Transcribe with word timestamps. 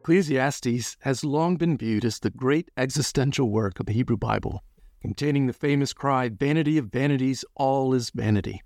Ecclesiastes 0.00 0.96
has 1.00 1.22
long 1.22 1.56
been 1.56 1.76
viewed 1.76 2.06
as 2.06 2.18
the 2.18 2.30
great 2.30 2.70
existential 2.78 3.50
work 3.50 3.78
of 3.78 3.84
the 3.84 3.92
Hebrew 3.92 4.16
Bible, 4.16 4.64
containing 5.02 5.46
the 5.46 5.52
famous 5.52 5.92
cry, 5.92 6.30
Vanity 6.30 6.78
of 6.78 6.86
vanities, 6.86 7.44
all 7.54 7.92
is 7.92 8.08
vanity. 8.08 8.62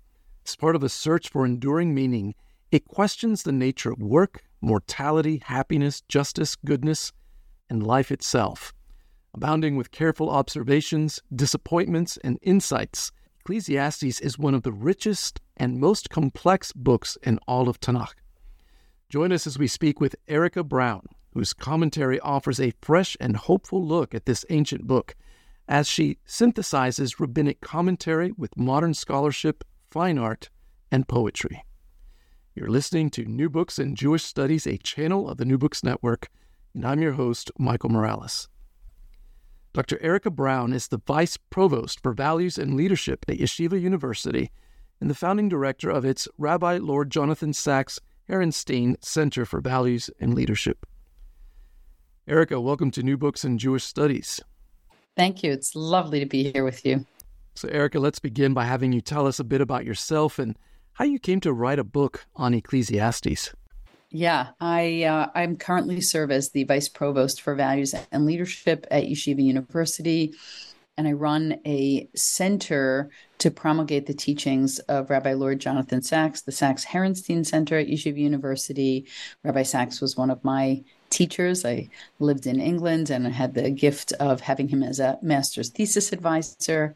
As 0.47 0.55
part 0.55 0.77
of 0.77 0.83
a 0.83 0.87
search 0.87 1.27
for 1.27 1.45
enduring 1.45 1.93
meaning, 1.93 2.35
it 2.71 2.87
questions 2.87 3.43
the 3.43 3.51
nature 3.51 3.91
of 3.91 4.01
work, 4.01 4.43
mortality, 4.61 5.41
happiness, 5.43 5.99
justice, 6.07 6.55
goodness, 6.55 7.11
and 7.69 7.85
life 7.85 8.13
itself. 8.13 8.73
Abounding 9.33 9.75
with 9.75 9.91
careful 9.91 10.29
observations, 10.29 11.19
disappointments, 11.35 12.17
and 12.23 12.39
insights, 12.43 13.11
Ecclesiastes 13.41 14.21
is 14.21 14.39
one 14.39 14.55
of 14.55 14.63
the 14.63 14.71
richest 14.71 15.41
and 15.57 15.81
most 15.81 16.09
complex 16.09 16.71
books 16.71 17.17
in 17.23 17.39
all 17.45 17.67
of 17.67 17.81
Tanakh. 17.81 18.15
Join 19.09 19.33
us 19.33 19.45
as 19.45 19.59
we 19.59 19.67
speak 19.67 19.99
with 19.99 20.15
Erica 20.29 20.63
Brown, 20.63 21.05
whose 21.35 21.53
commentary 21.53 22.19
offers 22.21 22.61
a 22.61 22.73
fresh 22.81 23.15
and 23.19 23.35
hopeful 23.35 23.85
look 23.85 24.15
at 24.15 24.25
this 24.25 24.45
ancient 24.49 24.87
book 24.87 25.13
as 25.67 25.85
she 25.85 26.17
synthesizes 26.25 27.19
rabbinic 27.19 27.59
commentary 27.59 28.31
with 28.37 28.55
modern 28.55 28.93
scholarship, 28.93 29.63
fine 29.89 30.17
art, 30.17 30.49
and 30.91 31.07
poetry. 31.07 31.65
You're 32.55 32.69
listening 32.69 33.09
to 33.11 33.25
New 33.25 33.49
Books 33.49 33.77
in 33.77 33.95
Jewish 33.95 34.23
Studies, 34.23 34.65
a 34.65 34.77
channel 34.77 35.29
of 35.29 35.37
the 35.37 35.43
New 35.43 35.57
Books 35.57 35.83
Network, 35.83 36.29
and 36.73 36.85
I'm 36.85 37.01
your 37.01 37.13
host, 37.13 37.51
Michael 37.59 37.89
Morales. 37.89 38.47
Dr. 39.73 40.01
Erica 40.01 40.31
Brown 40.31 40.71
is 40.71 40.87
the 40.87 41.01
Vice 41.05 41.35
Provost 41.35 42.01
for 42.01 42.13
Values 42.13 42.57
and 42.57 42.75
Leadership 42.75 43.25
at 43.27 43.39
Yeshiva 43.39 43.79
University 43.79 44.51
and 45.01 45.09
the 45.09 45.15
founding 45.15 45.49
director 45.49 45.89
of 45.89 46.05
its 46.05 46.29
Rabbi 46.37 46.77
Lord 46.77 47.09
Jonathan 47.11 47.51
sachs-herenstein 47.51 49.03
Center 49.03 49.45
for 49.45 49.59
Values 49.59 50.09
and 50.21 50.33
Leadership. 50.33 50.85
Erica, 52.27 52.59
welcome 52.59 52.89
to 52.89 53.03
New 53.03 53.17
Books 53.17 53.45
in 53.45 53.59
Jewish 53.59 53.83
Studies. 53.83 54.41
Thank 55.15 55.43
you. 55.43 55.51
It's 55.51 55.75
lovely 55.75 56.19
to 56.19 56.25
be 56.25 56.51
here 56.51 56.63
with 56.63 56.83
you. 56.83 57.05
So, 57.53 57.67
Erica, 57.67 57.99
let's 57.99 58.17
begin 58.17 58.55
by 58.55 58.65
having 58.65 58.91
you 58.91 58.99
tell 58.99 59.27
us 59.27 59.39
a 59.39 59.43
bit 59.43 59.61
about 59.61 59.85
yourself 59.85 60.39
and 60.39 60.57
how 60.93 61.05
you 61.05 61.19
came 61.19 61.39
to 61.41 61.53
write 61.53 61.77
a 61.77 61.83
book 61.83 62.25
on 62.35 62.55
Ecclesiastes. 62.55 63.53
Yeah, 64.09 64.47
I 64.59 65.03
uh, 65.03 65.27
I'm 65.35 65.55
currently 65.55 66.01
serve 66.01 66.31
as 66.31 66.49
the 66.49 66.63
vice 66.63 66.89
provost 66.89 67.41
for 67.41 67.53
values 67.53 67.93
and 68.11 68.25
leadership 68.25 68.87
at 68.89 69.03
Yeshiva 69.03 69.43
University, 69.43 70.33
and 70.97 71.07
I 71.07 71.11
run 71.11 71.59
a 71.63 72.09
center 72.15 73.11
to 73.37 73.51
promulgate 73.51 74.07
the 74.07 74.13
teachings 74.15 74.79
of 74.79 75.11
Rabbi 75.11 75.33
Lord 75.33 75.59
Jonathan 75.59 76.01
Sacks, 76.01 76.41
the 76.41 76.51
Sacks 76.51 76.85
Herenstein 76.85 77.45
Center 77.45 77.77
at 77.77 77.87
Yeshiva 77.87 78.17
University. 78.17 79.05
Rabbi 79.43 79.61
Sacks 79.61 80.01
was 80.01 80.17
one 80.17 80.31
of 80.31 80.43
my 80.43 80.83
teachers. 81.15 81.65
I 81.65 81.89
lived 82.19 82.45
in 82.45 82.59
England 82.59 83.09
and 83.09 83.25
I 83.25 83.31
had 83.31 83.53
the 83.53 83.69
gift 83.69 84.11
of 84.19 84.41
having 84.41 84.67
him 84.67 84.83
as 84.83 84.99
a 84.99 85.17
master's 85.21 85.69
thesis 85.69 86.11
advisor. 86.13 86.95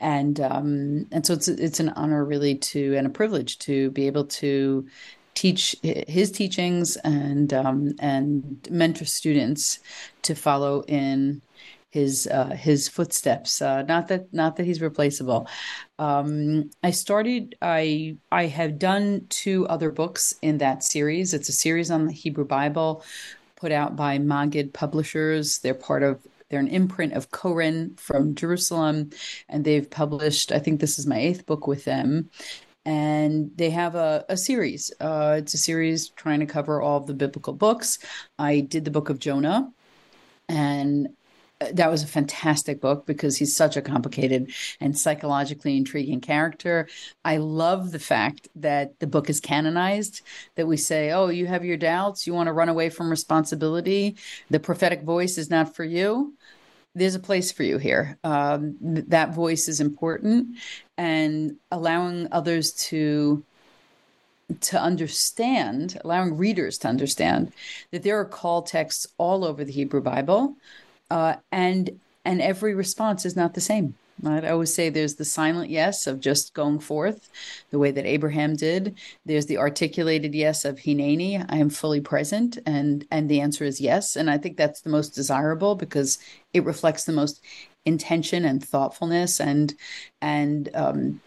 And 0.00 0.40
um, 0.40 1.06
and 1.12 1.24
so 1.24 1.34
it's 1.34 1.48
it's 1.48 1.80
an 1.80 1.90
honor 1.90 2.24
really 2.24 2.56
to 2.56 2.96
and 2.96 3.06
a 3.06 3.10
privilege 3.10 3.58
to 3.60 3.90
be 3.92 4.06
able 4.06 4.26
to 4.42 4.86
teach 5.34 5.76
his 5.82 6.30
teachings 6.30 6.96
and 6.96 7.54
um, 7.54 7.94
and 8.00 8.66
mentor 8.70 9.04
students 9.04 9.78
to 10.22 10.34
follow 10.34 10.82
in 10.82 11.40
his 11.94 12.26
uh, 12.26 12.50
his 12.50 12.88
footsteps. 12.88 13.62
Uh, 13.62 13.82
not 13.82 14.08
that 14.08 14.32
not 14.34 14.56
that 14.56 14.66
he's 14.66 14.82
replaceable. 14.82 15.46
Um, 16.00 16.70
I 16.82 16.90
started. 16.90 17.54
I 17.62 18.16
I 18.32 18.46
have 18.46 18.80
done 18.80 19.26
two 19.28 19.64
other 19.68 19.92
books 19.92 20.34
in 20.42 20.58
that 20.58 20.82
series. 20.82 21.32
It's 21.32 21.48
a 21.48 21.52
series 21.52 21.92
on 21.92 22.06
the 22.06 22.12
Hebrew 22.12 22.44
Bible, 22.44 23.04
put 23.56 23.72
out 23.72 23.96
by 23.96 24.18
Maggid 24.18 24.72
Publishers. 24.72 25.58
They're 25.58 25.74
part 25.74 26.02
of. 26.02 26.20
They're 26.50 26.60
an 26.60 26.68
imprint 26.68 27.14
of 27.14 27.30
Koren 27.30 27.96
from 27.96 28.34
Jerusalem, 28.34 29.10
and 29.48 29.64
they've 29.64 29.88
published. 29.88 30.52
I 30.52 30.58
think 30.58 30.80
this 30.80 30.98
is 30.98 31.06
my 31.06 31.18
eighth 31.18 31.46
book 31.46 31.66
with 31.66 31.84
them, 31.84 32.30
and 32.84 33.50
they 33.56 33.70
have 33.70 33.94
a, 33.94 34.24
a 34.28 34.36
series. 34.36 34.92
Uh, 35.00 35.36
it's 35.38 35.54
a 35.54 35.58
series 35.58 36.10
trying 36.10 36.40
to 36.40 36.46
cover 36.46 36.80
all 36.80 36.98
of 36.98 37.06
the 37.06 37.14
biblical 37.14 37.54
books. 37.54 37.98
I 38.38 38.60
did 38.60 38.84
the 38.84 38.90
book 38.90 39.08
of 39.08 39.18
Jonah, 39.18 39.72
and 40.48 41.08
that 41.72 41.90
was 41.90 42.02
a 42.02 42.06
fantastic 42.06 42.80
book 42.80 43.06
because 43.06 43.36
he's 43.36 43.56
such 43.56 43.76
a 43.76 43.82
complicated 43.82 44.52
and 44.80 44.98
psychologically 44.98 45.76
intriguing 45.76 46.20
character. 46.20 46.88
I 47.24 47.38
love 47.38 47.92
the 47.92 47.98
fact 47.98 48.48
that 48.56 48.98
the 49.00 49.06
book 49.06 49.30
is 49.30 49.40
canonized, 49.40 50.22
that 50.56 50.66
we 50.66 50.76
say, 50.76 51.12
oh, 51.12 51.28
you 51.28 51.46
have 51.46 51.64
your 51.64 51.76
doubts, 51.76 52.26
you 52.26 52.34
want 52.34 52.48
to 52.48 52.52
run 52.52 52.68
away 52.68 52.90
from 52.90 53.10
responsibility, 53.10 54.16
the 54.50 54.60
prophetic 54.60 55.02
voice 55.02 55.38
is 55.38 55.50
not 55.50 55.74
for 55.74 55.84
you. 55.84 56.34
There's 56.94 57.16
a 57.16 57.20
place 57.20 57.50
for 57.50 57.64
you 57.64 57.78
here. 57.78 58.18
Um, 58.22 58.76
that 58.80 59.34
voice 59.34 59.66
is 59.66 59.80
important, 59.80 60.56
and 60.96 61.56
allowing 61.72 62.28
others 62.30 62.72
to 62.88 63.42
to 64.60 64.80
understand, 64.80 65.98
allowing 66.04 66.36
readers 66.36 66.78
to 66.78 66.88
understand 66.88 67.52
that 67.90 68.02
there 68.02 68.20
are 68.20 68.24
call 68.24 68.62
texts 68.62 69.06
all 69.18 69.44
over 69.44 69.64
the 69.64 69.72
Hebrew 69.72 70.02
Bible 70.02 70.56
uh, 71.10 71.36
and 71.52 72.00
and 72.24 72.40
every 72.40 72.74
response 72.74 73.26
is 73.26 73.36
not 73.36 73.54
the 73.54 73.60
same. 73.60 73.94
I 74.24 74.48
always 74.48 74.72
say 74.72 74.88
there's 74.88 75.16
the 75.16 75.24
silent 75.24 75.70
yes 75.70 76.06
of 76.06 76.20
just 76.20 76.54
going 76.54 76.78
forth, 76.78 77.28
the 77.70 77.78
way 77.78 77.90
that 77.90 78.06
Abraham 78.06 78.54
did. 78.54 78.96
There's 79.26 79.46
the 79.46 79.58
articulated 79.58 80.34
yes 80.34 80.64
of 80.64 80.78
Hineni, 80.78 81.44
I 81.48 81.56
am 81.56 81.68
fully 81.68 82.00
present, 82.00 82.58
and 82.64 83.06
and 83.10 83.28
the 83.28 83.40
answer 83.40 83.64
is 83.64 83.80
yes. 83.80 84.16
And 84.16 84.30
I 84.30 84.38
think 84.38 84.56
that's 84.56 84.80
the 84.80 84.90
most 84.90 85.10
desirable 85.10 85.74
because 85.74 86.18
it 86.52 86.64
reflects 86.64 87.04
the 87.04 87.12
most 87.12 87.42
intention 87.84 88.44
and 88.44 88.64
thoughtfulness 88.64 89.40
and 89.40 89.74
and 90.22 90.70
um, 90.74 91.20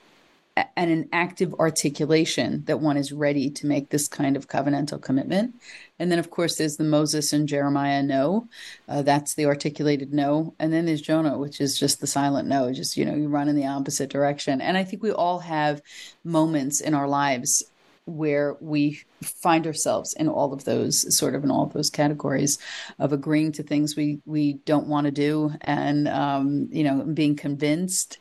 and 0.76 0.92
an 0.92 1.10
active 1.12 1.54
articulation 1.56 2.64
that 2.66 2.80
one 2.80 2.98
is 2.98 3.12
ready 3.12 3.50
to 3.50 3.68
make 3.68 3.90
this 3.90 4.08
kind 4.08 4.36
of 4.36 4.48
covenantal 4.48 5.02
commitment. 5.02 5.56
And 6.00 6.12
then, 6.12 6.20
of 6.20 6.30
course, 6.30 6.56
there's 6.56 6.78
the 6.78 6.84
Moses 6.84 7.34
and 7.34 7.48
Jeremiah 7.48 8.04
no. 8.04 8.48
Uh, 8.88 9.02
that's 9.02 9.34
the 9.34 9.46
articulated 9.46 10.14
no. 10.14 10.54
And 10.60 10.72
then 10.72 10.86
there's 10.86 11.02
Jonah, 11.02 11.38
which 11.38 11.60
is 11.60 11.80
just 11.80 12.00
the 12.00 12.08
silent 12.08 12.48
no. 12.48 12.72
Just, 12.72 12.98
you 12.98 13.06
know, 13.06 13.16
you 13.16 13.28
run 13.28 13.50
in 13.50 13.56
the 13.56 13.68
opposite 13.68 14.10
direction. 14.10 14.62
And 14.62 14.78
I 14.78 14.84
think 14.84 15.02
we 15.04 15.12
all 15.12 15.40
have 15.40 15.82
moments 16.24 16.82
in 16.82 16.94
our 16.94 17.08
lives 17.08 17.64
where 18.06 18.56
we 18.62 19.02
find 19.22 19.68
ourselves 19.68 20.14
in 20.14 20.30
all 20.30 20.54
of 20.54 20.64
those 20.64 21.16
sort 21.16 21.36
of 21.36 21.44
in 21.44 21.52
all 21.52 21.64
of 21.64 21.74
those 21.74 21.90
categories 21.90 22.58
of 23.00 23.12
agreeing 23.12 23.52
to 23.52 23.62
things 23.62 23.98
we 23.98 24.20
we 24.26 24.54
don't 24.66 24.88
want 24.88 25.04
to 25.04 25.12
do 25.12 25.52
and 25.62 26.08
um, 26.08 26.70
you 26.72 26.86
know 26.86 27.02
being 27.02 27.36
convinced 27.36 28.18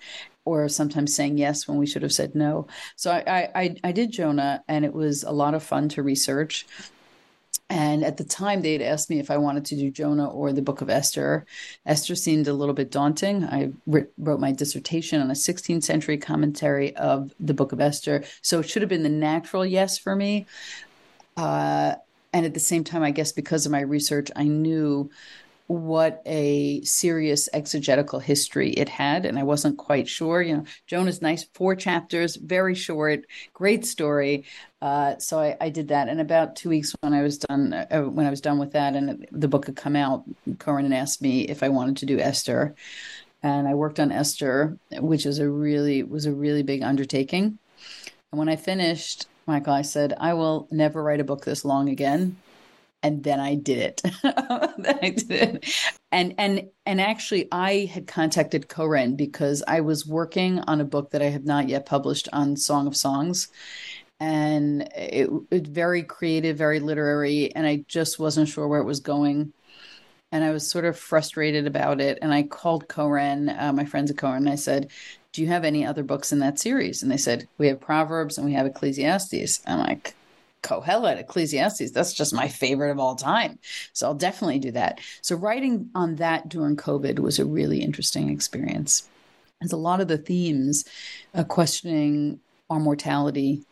or 0.47 0.69
sometimes 0.69 1.15
saying 1.15 1.37
yes 1.37 1.69
when 1.69 1.77
we 1.77 1.87
should 1.87 2.03
have 2.03 2.13
said 2.13 2.35
no 2.35 2.67
so 2.97 3.11
I, 3.11 3.51
I 3.55 3.77
i 3.85 3.93
did 3.93 4.11
jonah 4.13 4.65
and 4.67 4.85
it 4.85 4.95
was 4.95 5.23
a 5.23 5.33
lot 5.33 5.55
of 5.55 5.63
fun 5.63 5.91
to 5.91 6.03
research 6.03 6.67
and 7.69 8.05
at 8.05 8.17
the 8.17 8.25
time, 8.25 8.63
they'd 8.63 8.83
asked 8.83 9.11
me 9.11 9.19
if 9.19 9.31
I 9.31 9.39
wanted 9.39 9.65
to 9.67 9.77
do 9.77 9.91
Jonah 9.91 10.29
or 10.29 10.53
the 10.53 10.63
Book 10.63 10.83
of 10.83 10.91
Esther. 10.91 11.47
Esther 11.85 12.15
seemed 12.15 12.47
a 12.47 12.53
little 12.53 12.75
bit 12.75 12.93
daunting. 12.93 13.45
I 13.45 13.73
wrote 13.87 14.41
my 14.41 14.53
dissertation 14.53 15.21
on 15.21 15.31
a 15.31 15.35
16th 15.35 15.83
century 15.83 16.17
commentary 16.17 16.95
of 16.95 17.33
the 17.41 17.55
Book 17.55 17.73
of 17.73 17.81
Esther. 17.81 18.23
So 18.41 18.61
it 18.61 18.71
should 18.71 18.83
have 18.83 18.89
been 18.89 19.03
the 19.03 19.09
natural 19.09 19.67
yes 19.67 19.99
for 19.99 20.15
me. 20.15 20.47
Uh, 21.37 21.97
and 22.33 22.47
at 22.47 22.55
the 22.55 22.61
same 22.61 22.85
time, 22.85 23.03
I 23.03 23.11
guess 23.11 23.33
because 23.33 23.67
of 23.67 23.73
my 23.73 23.81
research, 23.81 24.31
I 24.37 24.45
knew 24.45 25.11
what 25.67 26.23
a 26.27 26.81
serious 26.83 27.49
exegetical 27.53 28.21
history 28.21 28.71
it 28.71 28.89
had 28.89 29.27
and 29.27 29.39
i 29.39 29.43
wasn't 29.43 29.77
quite 29.77 30.09
sure. 30.09 30.41
You 30.43 30.59
know 30.59 30.65
jonah's 30.87 31.23
nice 31.23 31.45
four 31.55 31.75
chapters 31.75 32.37
very 32.37 32.75
short 32.75 33.25
great 33.53 33.85
story. 33.85 34.45
Uh, 34.83 35.19
so 35.19 35.41
I, 35.41 35.57
I, 35.59 35.71
did 35.71 35.89
that. 35.89 36.09
And 36.09 36.21
about 36.21 36.55
two 36.55 36.69
weeks 36.69 36.95
when 37.01 37.15
i 37.15 37.23
was 37.23 37.39
done 37.39 37.73
uh, 37.73 38.03
when 38.03 38.27
i 38.27 38.31
was 38.31 38.41
done 38.41 38.59
with 38.59 38.73
that 38.73 38.95
and 38.95 39.27
the 39.33 39.49
book 39.49 39.67
had 39.67 39.77
come 39.77 39.97
out 39.97 40.25
Koren 40.59 40.93
asked 40.93 41.23
me 41.23 41.43
if 41.43 41.63
i 41.63 41.69
wanted 41.69 41.97
to 41.99 42.07
do 42.07 42.19
esther. 42.19 42.75
And 43.43 43.67
i 43.67 43.75
worked 43.75 43.99
on 43.99 44.13
esther 44.13 44.79
which 44.93 45.27
is 45.27 45.39
a 45.39 45.49
really 45.49 46.03
was 46.03 46.27
a 46.27 46.33
really 46.33 46.63
big 46.63 46.83
undertaking. 46.83 47.59
And 48.31 48.39
when 48.39 48.49
i 48.49 48.57
finished 48.57 49.27
michael 49.47 49.73
i 49.73 49.83
said 49.83 50.15
i 50.21 50.35
will 50.35 50.69
never 50.71 51.03
write 51.03 51.21
a 51.21 51.25
book 51.25 51.45
this 51.45 51.65
long 51.65 51.89
again 51.89 52.37
and 53.03 53.23
then 53.23 53.41
I 53.41 53.55
did 53.55 53.79
it. 53.79 54.03
I 54.25 55.15
did 55.17 55.31
it. 55.31 55.75
And 56.11 56.35
and 56.39 56.69
and 56.85 57.01
actually 57.01 57.49
I 57.53 57.91
had 57.93 58.07
contacted 58.07 58.69
Koren 58.69 59.17
because 59.17 59.63
I 59.67 59.81
was 59.81 60.07
working 60.07 60.61
on 60.61 60.81
a 60.81 60.85
book 60.85 61.11
that 61.11 61.23
I 61.23 61.27
have 61.27 61.45
not 61.45 61.69
yet 61.69 61.87
published 61.87 62.29
on 62.33 62.57
Song 62.57 62.87
of 62.87 62.97
Songs. 62.97 63.49
And 64.19 64.83
it, 64.97 65.29
it 65.51 65.67
very 65.67 66.03
creative, 66.03 66.57
very 66.57 66.81
literary, 66.81 67.55
and 67.55 67.67
I 67.67 67.85
just 67.87 68.19
wasn't 68.19 68.49
sure 68.49 68.67
where 68.67 68.81
it 68.81 68.85
was 68.85 69.01
going. 69.01 69.53
And 70.33 70.43
I 70.43 70.53
was 70.53 70.69
sort 70.69 70.87
of 70.87 70.99
frustrated 70.99 71.67
about 71.67 72.01
it. 72.01 72.19
And 72.23 72.33
I 72.33 72.43
called 72.43 72.89
Koren, 72.89 73.51
uh, 73.51 73.73
my 73.75 73.85
friends 73.85 74.11
at 74.11 74.17
Koren, 74.17 74.39
and 74.39 74.49
I 74.49 74.55
said, 74.55 74.91
Do 75.33 75.43
you 75.43 75.49
have 75.49 75.65
any 75.65 75.85
other 75.85 76.03
books 76.03 76.33
in 76.33 76.39
that 76.39 76.59
series? 76.59 77.03
And 77.03 77.13
they 77.13 77.19
said, 77.19 77.47
We 77.59 77.67
have 77.69 77.79
Proverbs 77.79 78.39
and 78.39 78.47
we 78.47 78.55
have 78.55 78.67
Ecclesiastes. 78.67 79.61
I'm 79.67 79.81
like, 79.81 80.15
Kohelet, 80.67 81.19
Ecclesiastes. 81.19 81.93
That's 81.93 82.13
just 82.13 82.35
my 82.35 82.49
favorite 82.49 82.91
of 82.91 82.99
all 82.99 83.15
time. 83.15 83.59
So 83.93 84.07
I'll 84.07 84.15
definitely 84.15 84.59
do 84.59 84.73
that. 84.73 85.01
So 85.23 85.37
writing 85.37 85.91
on 85.95 86.17
that 86.17 86.49
during 86.49 86.77
COVID 86.77 87.21
was 87.21 87.39
a 87.39 87.45
really 87.45 87.81
interesting 87.81 88.31
experience. 88.31 89.09
As 89.63 89.73
a 89.73 89.77
lot 89.77 90.01
of 90.01 90.09
the 90.09 90.19
themes, 90.19 90.85
uh, 91.35 91.45
questioning 91.45 92.41
our 92.69 92.81
mortality, 92.81 93.65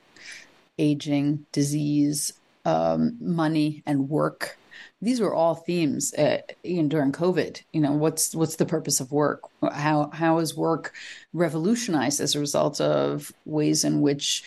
aging, 0.78 1.46
disease, 1.52 2.32
um, 2.64 3.16
money, 3.20 3.82
and 3.86 4.08
work. 4.08 4.56
These 5.02 5.20
were 5.20 5.34
all 5.34 5.54
themes 5.54 6.14
uh, 6.14 6.38
during 6.62 7.12
COVID. 7.12 7.62
You 7.72 7.80
know, 7.80 7.92
what's 7.92 8.34
what's 8.34 8.56
the 8.56 8.66
purpose 8.66 9.00
of 9.00 9.12
work? 9.12 9.42
How 9.72 10.10
how 10.12 10.38
is 10.38 10.56
work 10.56 10.94
revolutionized 11.32 12.20
as 12.20 12.34
a 12.34 12.40
result 12.40 12.80
of 12.80 13.32
ways 13.44 13.84
in 13.84 14.00
which 14.00 14.42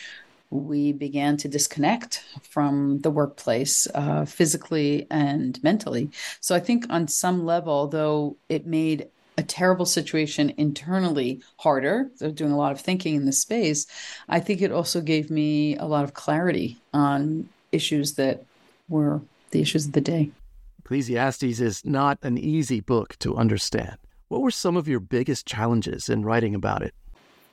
we 0.49 0.93
began 0.93 1.37
to 1.37 1.47
disconnect 1.47 2.23
from 2.41 2.99
the 2.99 3.09
workplace 3.09 3.87
uh, 3.93 4.25
physically 4.25 5.07
and 5.11 5.61
mentally. 5.63 6.09
So 6.39 6.55
I 6.55 6.59
think 6.59 6.85
on 6.89 7.07
some 7.07 7.45
level, 7.45 7.87
though 7.87 8.37
it 8.47 8.65
made 8.65 9.07
a 9.37 9.43
terrible 9.43 9.85
situation 9.85 10.51
internally 10.57 11.41
harder, 11.57 12.09
so 12.15 12.31
doing 12.31 12.51
a 12.51 12.57
lot 12.57 12.71
of 12.71 12.81
thinking 12.81 13.15
in 13.15 13.25
this 13.25 13.41
space, 13.41 13.85
I 14.27 14.39
think 14.39 14.61
it 14.61 14.71
also 14.71 15.01
gave 15.01 15.29
me 15.29 15.75
a 15.77 15.85
lot 15.85 16.03
of 16.03 16.13
clarity 16.13 16.77
on 16.93 17.49
issues 17.71 18.13
that 18.13 18.43
were 18.89 19.21
the 19.51 19.61
issues 19.61 19.85
of 19.85 19.91
the 19.91 20.01
day. 20.01 20.31
Ecclesiastes 20.79 21.59
is 21.59 21.85
not 21.85 22.17
an 22.23 22.37
easy 22.37 22.79
book 22.79 23.17
to 23.19 23.35
understand. 23.35 23.97
What 24.29 24.41
were 24.41 24.51
some 24.51 24.75
of 24.75 24.87
your 24.87 24.99
biggest 24.99 25.45
challenges 25.45 26.09
in 26.09 26.25
writing 26.25 26.55
about 26.55 26.81
it? 26.81 26.93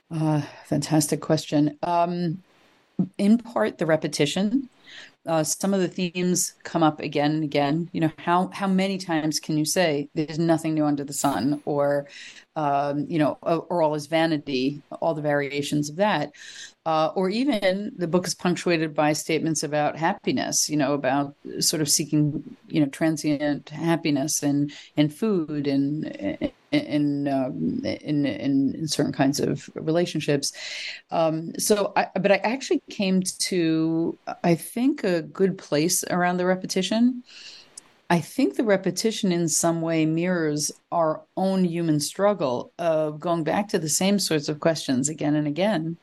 Uh, 0.09 0.41
fantastic 0.65 1.21
question. 1.21 1.77
Um, 1.83 2.41
in 3.17 3.37
part 3.37 3.77
the 3.77 3.85
repetition 3.85 4.69
uh, 5.27 5.43
some 5.43 5.73
of 5.73 5.79
the 5.79 5.87
themes 5.87 6.53
come 6.63 6.83
up 6.83 6.99
again 6.99 7.31
and 7.31 7.43
again. 7.43 7.89
You 7.93 8.01
know, 8.01 8.11
how 8.17 8.49
how 8.53 8.67
many 8.67 8.97
times 8.97 9.39
can 9.39 9.57
you 9.57 9.65
say 9.65 10.09
there's 10.13 10.37
nothing 10.37 10.75
new 10.75 10.85
under 10.85 11.03
the 11.03 11.13
sun, 11.13 11.61
or 11.65 12.07
um, 12.55 13.05
you 13.09 13.17
know, 13.17 13.37
or, 13.41 13.65
or, 13.69 13.81
all 13.81 13.95
is 13.95 14.05
vanity, 14.05 14.81
all 15.01 15.13
the 15.13 15.21
variations 15.21 15.89
of 15.89 15.97
that, 15.97 16.31
uh, 16.85 17.07
or 17.15 17.29
even 17.29 17.91
the 17.97 18.07
book 18.07 18.27
is 18.27 18.35
punctuated 18.35 18.93
by 18.93 19.13
statements 19.13 19.63
about 19.63 19.97
happiness. 19.97 20.69
You 20.69 20.77
know, 20.77 20.93
about 20.93 21.35
sort 21.59 21.81
of 21.81 21.89
seeking 21.89 22.55
you 22.67 22.81
know 22.81 22.87
transient 22.87 23.69
happiness 23.69 24.43
and 24.43 24.71
and 24.95 25.13
food 25.13 25.65
and 25.65 26.51
in, 26.83 27.27
um, 27.27 27.81
in, 27.83 28.25
in, 28.25 28.75
in 28.75 28.87
certain 28.87 29.13
kinds 29.13 29.39
of 29.39 29.69
relationships. 29.75 30.53
Um, 31.11 31.53
so, 31.57 31.93
I, 31.95 32.07
but 32.19 32.31
I 32.31 32.37
actually 32.37 32.81
came 32.89 33.21
to, 33.21 34.17
I 34.43 34.55
think, 34.55 35.03
a 35.03 35.21
good 35.21 35.57
place 35.57 36.03
around 36.09 36.37
the 36.37 36.45
repetition. 36.45 37.23
I 38.09 38.19
think 38.19 38.55
the 38.55 38.63
repetition 38.63 39.31
in 39.31 39.49
some 39.49 39.81
way 39.81 40.05
mirrors 40.05 40.71
our 40.91 41.21
own 41.37 41.63
human 41.63 41.99
struggle 41.99 42.71
of 42.77 43.19
going 43.19 43.43
back 43.43 43.67
to 43.69 43.79
the 43.79 43.89
same 43.89 44.19
sorts 44.19 44.47
of 44.47 44.59
questions 44.59 45.09
again 45.09 45.35
and 45.35 45.47
again. 45.47 45.97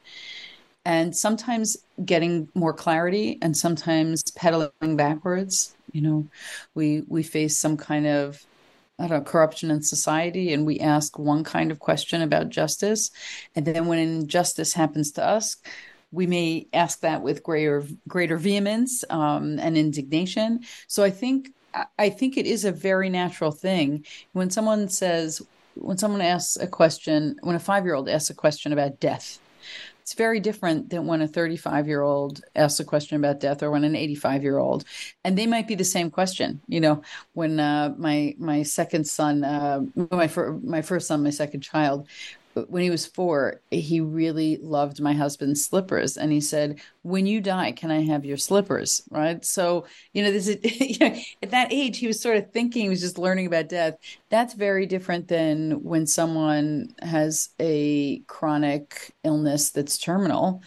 And 0.84 1.16
sometimes 1.16 1.76
getting 2.04 2.48
more 2.54 2.72
clarity 2.72 3.38
and 3.40 3.56
sometimes 3.56 4.22
pedaling 4.32 4.96
backwards. 4.96 5.76
You 5.92 6.00
know, 6.00 6.26
we 6.74 7.04
we 7.06 7.22
face 7.22 7.56
some 7.56 7.76
kind 7.76 8.06
of 8.06 8.44
I 8.98 9.08
don't 9.08 9.18
know, 9.18 9.24
corruption 9.24 9.70
in 9.70 9.82
society, 9.82 10.52
and 10.52 10.66
we 10.66 10.78
ask 10.78 11.18
one 11.18 11.44
kind 11.44 11.70
of 11.70 11.78
question 11.78 12.22
about 12.22 12.50
justice. 12.50 13.10
And 13.56 13.66
then 13.66 13.86
when 13.86 13.98
injustice 13.98 14.74
happens 14.74 15.12
to 15.12 15.24
us, 15.24 15.56
we 16.12 16.26
may 16.26 16.68
ask 16.72 17.00
that 17.00 17.22
with 17.22 17.42
greater 17.42 17.84
greater 18.06 18.36
vehemence 18.36 19.02
um, 19.10 19.58
and 19.58 19.76
indignation. 19.76 20.60
So 20.86 21.02
I 21.02 21.10
think 21.10 21.50
I 21.98 22.10
think 22.10 22.36
it 22.36 22.46
is 22.46 22.64
a 22.64 22.72
very 22.72 23.08
natural 23.08 23.50
thing 23.50 24.04
when 24.32 24.50
someone 24.50 24.88
says 24.88 25.40
when 25.74 25.96
someone 25.96 26.20
asks 26.20 26.56
a 26.56 26.66
question 26.66 27.36
when 27.42 27.56
a 27.56 27.60
five 27.60 27.84
year 27.84 27.94
old 27.94 28.08
asks 28.08 28.30
a 28.30 28.34
question 28.34 28.72
about 28.72 29.00
death 29.00 29.40
it's 30.02 30.14
very 30.14 30.40
different 30.40 30.90
than 30.90 31.06
when 31.06 31.22
a 31.22 31.28
35 31.28 31.86
year 31.86 32.02
old 32.02 32.42
asks 32.56 32.80
a 32.80 32.84
question 32.84 33.16
about 33.16 33.38
death 33.38 33.62
or 33.62 33.70
when 33.70 33.84
an 33.84 33.94
85 33.94 34.42
year 34.42 34.58
old, 34.58 34.84
and 35.22 35.38
they 35.38 35.46
might 35.46 35.68
be 35.68 35.76
the 35.76 35.84
same 35.84 36.10
question. 36.10 36.60
You 36.66 36.80
know, 36.80 37.02
when 37.34 37.60
uh, 37.60 37.94
my 37.96 38.34
my 38.36 38.64
second 38.64 39.06
son, 39.06 39.44
uh, 39.44 39.82
my 40.10 40.26
fir- 40.26 40.58
my 40.64 40.82
first 40.82 41.06
son, 41.06 41.22
my 41.22 41.30
second 41.30 41.60
child, 41.60 42.08
when 42.54 42.82
he 42.82 42.90
was 42.90 43.06
four, 43.06 43.60
he 43.70 44.00
really 44.00 44.58
loved 44.58 45.00
my 45.00 45.14
husband's 45.14 45.64
slippers. 45.64 46.16
And 46.16 46.30
he 46.32 46.40
said, 46.40 46.80
When 47.02 47.26
you 47.26 47.40
die, 47.40 47.72
can 47.72 47.90
I 47.90 48.02
have 48.02 48.24
your 48.24 48.36
slippers? 48.36 49.02
Right. 49.10 49.44
So, 49.44 49.86
you 50.12 50.22
know, 50.22 50.30
this 50.30 50.48
is, 50.48 50.58
you 50.80 50.98
know, 50.98 51.16
at 51.42 51.50
that 51.50 51.72
age, 51.72 51.98
he 51.98 52.06
was 52.06 52.20
sort 52.20 52.36
of 52.36 52.50
thinking, 52.50 52.82
he 52.82 52.88
was 52.88 53.00
just 53.00 53.18
learning 53.18 53.46
about 53.46 53.68
death. 53.68 53.96
That's 54.28 54.54
very 54.54 54.86
different 54.86 55.28
than 55.28 55.82
when 55.82 56.06
someone 56.06 56.94
has 57.00 57.50
a 57.58 58.18
chronic 58.20 59.14
illness 59.24 59.70
that's 59.70 59.96
terminal 59.96 60.62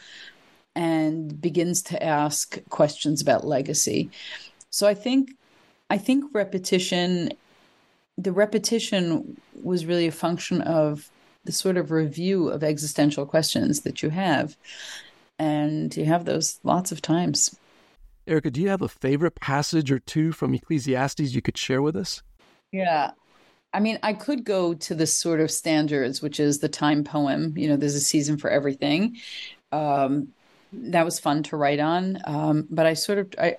and 0.76 1.40
begins 1.40 1.82
to 1.84 2.04
ask 2.04 2.58
questions 2.70 3.22
about 3.22 3.46
legacy. 3.46 4.10
So 4.72 4.88
I 4.88 4.94
think, 4.94 5.36
I 5.90 5.98
think 5.98 6.26
repetition, 6.34 7.32
the 8.18 8.32
repetition 8.32 9.40
was 9.64 9.86
really 9.86 10.08
a 10.08 10.12
function 10.12 10.62
of 10.62 11.10
the 11.46 11.52
sort 11.52 11.78
of 11.78 11.92
review 11.92 12.50
of 12.50 12.64
existential 12.64 13.26
questions 13.26 13.82
that 13.82 14.04
you 14.04 14.10
have. 14.10 14.58
And 15.40 15.96
you 15.96 16.06
have 16.06 16.26
those 16.26 16.60
lots 16.64 16.92
of 16.92 17.02
times. 17.02 17.56
Erica, 18.28 18.50
do 18.52 18.62
you 18.62 18.70
have 18.70 18.82
a 18.82 18.88
favorite 18.88 19.36
passage 19.36 19.92
or 19.92 20.00
two 20.00 20.32
from 20.32 20.54
Ecclesiastes 20.54 21.34
you 21.34 21.42
could 21.42 21.58
share 21.58 21.82
with 21.82 21.96
us? 21.96 22.24
Yeah. 22.72 23.12
I 23.74 23.80
mean, 23.80 24.00
I 24.04 24.14
could 24.14 24.46
go 24.46 24.74
to 24.74 24.96
the 24.96 25.06
sort 25.06 25.42
of 25.42 25.52
standards, 25.52 26.22
which 26.22 26.40
is 26.40 26.60
the 26.60 26.70
time 26.70 27.04
poem. 27.04 27.58
You 27.58 27.68
know, 27.68 27.76
there's 27.76 27.96
a 27.96 28.00
season 28.00 28.38
for 28.38 28.50
everything. 28.50 29.18
Um, 29.72 30.30
that 30.74 31.06
was 31.06 31.20
fun 31.20 31.44
to 31.44 31.58
write 31.58 31.80
on. 31.80 32.20
Um, 32.26 32.68
but 32.70 32.86
I 32.86 32.94
sort 32.94 33.18
of, 33.20 33.34
I, 33.38 33.58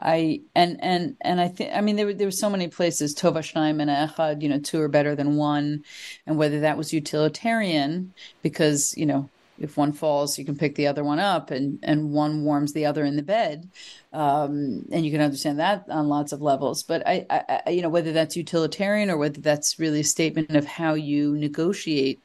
I, 0.00 0.40
and, 0.54 0.78
and, 0.82 1.16
and 1.20 1.40
I 1.40 1.48
think, 1.48 1.72
I 1.74 1.80
mean, 1.80 1.96
there 1.96 2.06
were, 2.06 2.14
there 2.14 2.26
were 2.26 2.32
so 2.32 2.50
many 2.50 2.68
places, 2.68 3.14
Tova 3.14 3.44
and 3.54 3.90
Echad, 3.90 4.42
you 4.42 4.48
know, 4.48 4.58
two 4.58 4.80
are 4.80 4.88
better 4.88 5.14
than 5.14 5.36
one. 5.36 5.84
And 6.26 6.36
whether 6.38 6.60
that 6.60 6.76
was 6.76 6.92
utilitarian 6.92 8.12
because, 8.42 8.96
you 8.96 9.06
know, 9.06 9.28
if 9.58 9.76
one 9.76 9.92
falls, 9.92 10.38
you 10.38 10.44
can 10.44 10.56
pick 10.56 10.74
the 10.74 10.86
other 10.86 11.04
one 11.04 11.18
up, 11.18 11.50
and 11.50 11.78
and 11.82 12.12
one 12.12 12.44
warms 12.44 12.72
the 12.72 12.86
other 12.86 13.04
in 13.04 13.16
the 13.16 13.22
bed, 13.22 13.68
um, 14.12 14.84
and 14.92 15.04
you 15.04 15.10
can 15.10 15.20
understand 15.20 15.58
that 15.58 15.84
on 15.88 16.08
lots 16.08 16.32
of 16.32 16.42
levels. 16.42 16.82
But 16.82 17.06
I, 17.06 17.26
I, 17.30 17.70
you 17.70 17.82
know, 17.82 17.88
whether 17.88 18.12
that's 18.12 18.36
utilitarian 18.36 19.10
or 19.10 19.16
whether 19.16 19.40
that's 19.40 19.78
really 19.78 20.00
a 20.00 20.04
statement 20.04 20.54
of 20.54 20.66
how 20.66 20.94
you 20.94 21.36
negotiate 21.36 22.20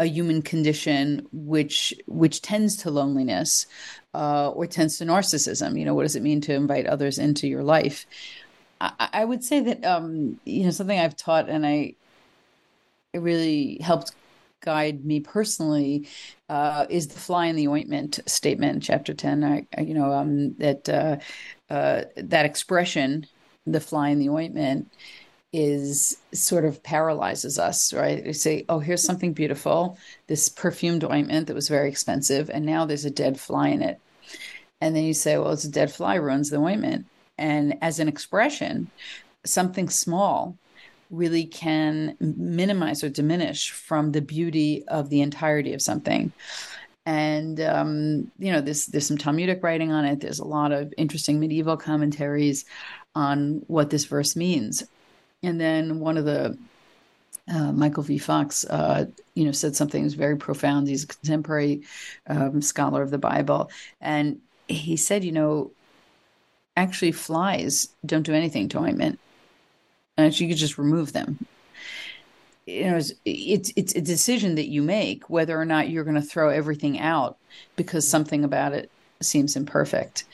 a 0.00 0.06
human 0.06 0.40
condition, 0.40 1.28
which 1.30 1.94
which 2.06 2.40
tends 2.40 2.74
to 2.78 2.90
loneliness, 2.90 3.66
uh, 4.14 4.48
or 4.50 4.66
tends 4.66 4.96
to 4.98 5.04
narcissism. 5.04 5.78
You 5.78 5.84
know, 5.84 5.94
what 5.94 6.04
does 6.04 6.16
it 6.16 6.22
mean 6.22 6.40
to 6.42 6.54
invite 6.54 6.86
others 6.86 7.18
into 7.18 7.46
your 7.46 7.62
life? 7.62 8.06
I, 8.80 9.08
I 9.12 9.24
would 9.26 9.44
say 9.44 9.60
that 9.60 9.84
um, 9.84 10.40
you 10.44 10.64
know 10.64 10.70
something 10.70 10.98
I've 10.98 11.16
taught, 11.16 11.50
and 11.50 11.66
I 11.66 11.94
it 13.12 13.20
really 13.20 13.78
helped 13.82 14.12
guide 14.62 15.04
me 15.04 15.20
personally 15.20 16.08
uh, 16.48 16.86
is 16.88 17.08
the 17.08 17.18
fly 17.18 17.46
in 17.46 17.56
the 17.56 17.68
ointment 17.68 18.20
statement, 18.26 18.82
chapter 18.82 19.12
ten. 19.12 19.44
I, 19.44 19.66
I 19.76 19.82
you 19.82 19.92
know 19.92 20.12
um, 20.14 20.54
that 20.54 20.88
uh, 20.88 21.18
uh, 21.68 22.04
that 22.16 22.46
expression, 22.46 23.26
the 23.66 23.80
fly 23.80 24.08
in 24.08 24.18
the 24.18 24.30
ointment, 24.30 24.90
is 25.52 26.16
sort 26.32 26.64
of 26.64 26.82
paralyzes 26.82 27.58
us, 27.58 27.92
right? 27.92 28.24
They 28.24 28.32
say, 28.32 28.64
"Oh, 28.68 28.78
here's 28.78 29.02
something 29.02 29.32
beautiful, 29.32 29.98
this 30.28 30.48
perfumed 30.48 31.04
ointment 31.04 31.46
that 31.48 31.54
was 31.54 31.68
very 31.68 31.88
expensive, 31.88 32.50
and 32.50 32.64
now 32.64 32.86
there's 32.86 33.04
a 33.04 33.10
dead 33.10 33.40
fly 33.40 33.68
in 33.68 33.82
it." 33.82 34.00
And 34.80 34.94
then 34.94 35.04
you 35.04 35.14
say, 35.14 35.36
"Well, 35.38 35.52
it's 35.52 35.64
a 35.64 35.70
dead 35.70 35.92
fly 35.92 36.14
ruins 36.16 36.50
the 36.50 36.58
ointment." 36.58 37.06
And 37.38 37.76
as 37.82 37.98
an 37.98 38.08
expression, 38.08 38.90
something 39.44 39.88
small 39.88 40.56
really 41.10 41.44
can 41.44 42.16
minimize 42.20 43.02
or 43.02 43.08
diminish 43.08 43.70
from 43.70 44.12
the 44.12 44.20
beauty 44.20 44.84
of 44.88 45.10
the 45.10 45.20
entirety 45.20 45.72
of 45.72 45.82
something. 45.82 46.32
And 47.06 47.60
um, 47.60 48.30
you 48.38 48.52
know, 48.52 48.60
there's 48.60 48.86
there's 48.86 49.06
some 49.06 49.18
Talmudic 49.18 49.62
writing 49.62 49.90
on 49.90 50.04
it. 50.04 50.20
There's 50.20 50.38
a 50.38 50.44
lot 50.44 50.70
of 50.70 50.94
interesting 50.96 51.40
medieval 51.40 51.76
commentaries 51.76 52.64
on 53.14 53.62
what 53.66 53.90
this 53.90 54.04
verse 54.04 54.36
means. 54.36 54.84
And 55.42 55.60
then 55.60 56.00
one 56.00 56.16
of 56.16 56.24
the 56.24 56.56
uh, 57.52 57.72
Michael 57.72 58.02
V. 58.02 58.18
Fox, 58.18 58.64
uh, 58.66 59.06
you 59.34 59.44
know, 59.44 59.52
said 59.52 59.74
something 59.74 60.02
that 60.02 60.06
was 60.06 60.14
very 60.14 60.36
profound. 60.36 60.86
He's 60.86 61.04
a 61.04 61.08
contemporary 61.08 61.82
um, 62.26 62.62
scholar 62.62 63.02
of 63.02 63.10
the 63.10 63.18
Bible, 63.18 63.70
and 64.00 64.40
he 64.68 64.96
said, 64.96 65.24
you 65.24 65.32
know, 65.32 65.72
actually 66.76 67.12
flies 67.12 67.88
don't 68.06 68.22
do 68.22 68.32
anything 68.32 68.68
to 68.68 68.78
ointment 68.78 69.18
you 70.18 70.48
could 70.48 70.56
just 70.56 70.78
remove 70.78 71.12
them 71.12 71.38
you 72.66 72.84
know 72.84 72.96
it's, 72.96 73.12
it's 73.24 73.72
it's 73.76 73.94
a 73.94 74.00
decision 74.00 74.54
that 74.54 74.68
you 74.68 74.82
make 74.82 75.28
whether 75.30 75.58
or 75.58 75.64
not 75.64 75.88
you're 75.88 76.04
going 76.04 76.14
to 76.14 76.22
throw 76.22 76.50
everything 76.50 76.98
out 76.98 77.38
because 77.76 78.06
something 78.06 78.44
about 78.44 78.72
it 78.72 78.90
seems 79.20 79.56
imperfect 79.56 80.24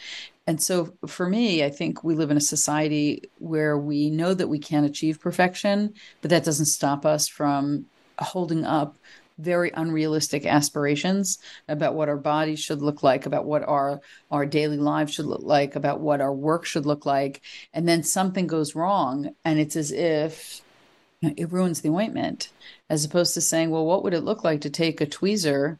and 0.46 0.62
so 0.62 0.94
for 1.06 1.28
me 1.28 1.64
i 1.64 1.70
think 1.70 2.02
we 2.02 2.14
live 2.14 2.30
in 2.30 2.36
a 2.36 2.40
society 2.40 3.22
where 3.38 3.76
we 3.78 4.10
know 4.10 4.34
that 4.34 4.48
we 4.48 4.58
can't 4.58 4.86
achieve 4.86 5.20
perfection 5.20 5.92
but 6.20 6.30
that 6.30 6.44
doesn't 6.44 6.66
stop 6.66 7.04
us 7.04 7.28
from 7.28 7.86
holding 8.18 8.64
up 8.64 8.96
very 9.38 9.70
unrealistic 9.74 10.46
aspirations 10.46 11.38
about 11.68 11.94
what 11.94 12.08
our 12.08 12.16
bodies 12.16 12.60
should 12.60 12.80
look 12.80 13.02
like, 13.02 13.26
about 13.26 13.44
what 13.44 13.62
our 13.62 14.00
our 14.30 14.46
daily 14.46 14.78
lives 14.78 15.12
should 15.12 15.26
look 15.26 15.42
like, 15.42 15.76
about 15.76 16.00
what 16.00 16.20
our 16.20 16.32
work 16.32 16.64
should 16.64 16.86
look 16.86 17.04
like, 17.04 17.42
and 17.74 17.88
then 17.88 18.02
something 18.02 18.46
goes 18.46 18.74
wrong, 18.74 19.34
and 19.44 19.58
it's 19.58 19.76
as 19.76 19.92
if 19.92 20.62
it 21.22 21.52
ruins 21.52 21.80
the 21.80 21.90
ointment, 21.90 22.50
as 22.88 23.04
opposed 23.04 23.34
to 23.34 23.40
saying, 23.40 23.70
well, 23.70 23.84
what 23.86 24.02
would 24.02 24.14
it 24.14 24.24
look 24.24 24.44
like 24.44 24.60
to 24.62 24.70
take 24.70 25.00
a 25.00 25.06
tweezer 25.06 25.78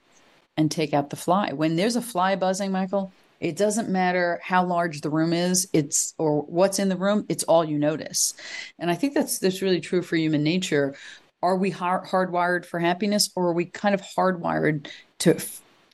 and 0.57 0.71
take 0.71 0.95
out 0.95 1.11
the 1.11 1.17
fly? 1.17 1.53
When 1.53 1.77
there's 1.77 1.97
a 1.97 2.03
fly 2.03 2.37
buzzing, 2.37 2.73
Michael, 2.73 3.13
it 3.41 3.57
doesn't 3.57 3.89
matter 3.89 4.41
how 4.43 4.65
large 4.65 5.01
the 5.01 5.11
room 5.11 5.33
is, 5.33 5.69
it's 5.73 6.15
or 6.19 6.43
what's 6.43 6.79
in 6.79 6.89
the 6.89 6.97
room, 6.97 7.27
it's 7.29 7.45
all 7.45 7.65
you 7.65 7.79
notice. 7.79 8.35
And 8.79 8.91
I 8.91 8.95
think 8.95 9.15
that's 9.15 9.39
that's 9.39 9.63
really 9.63 9.81
true 9.81 10.03
for 10.03 10.17
human 10.17 10.43
nature. 10.43 10.97
Are 11.43 11.57
we 11.57 11.71
hard, 11.71 12.07
hardwired 12.07 12.65
for 12.65 12.81
happiness 12.81 13.31
or 13.37 13.49
are 13.49 13.53
we 13.53 13.67
kind 13.67 13.95
of 13.95 14.03
hardwired 14.03 14.89
to 15.21 15.39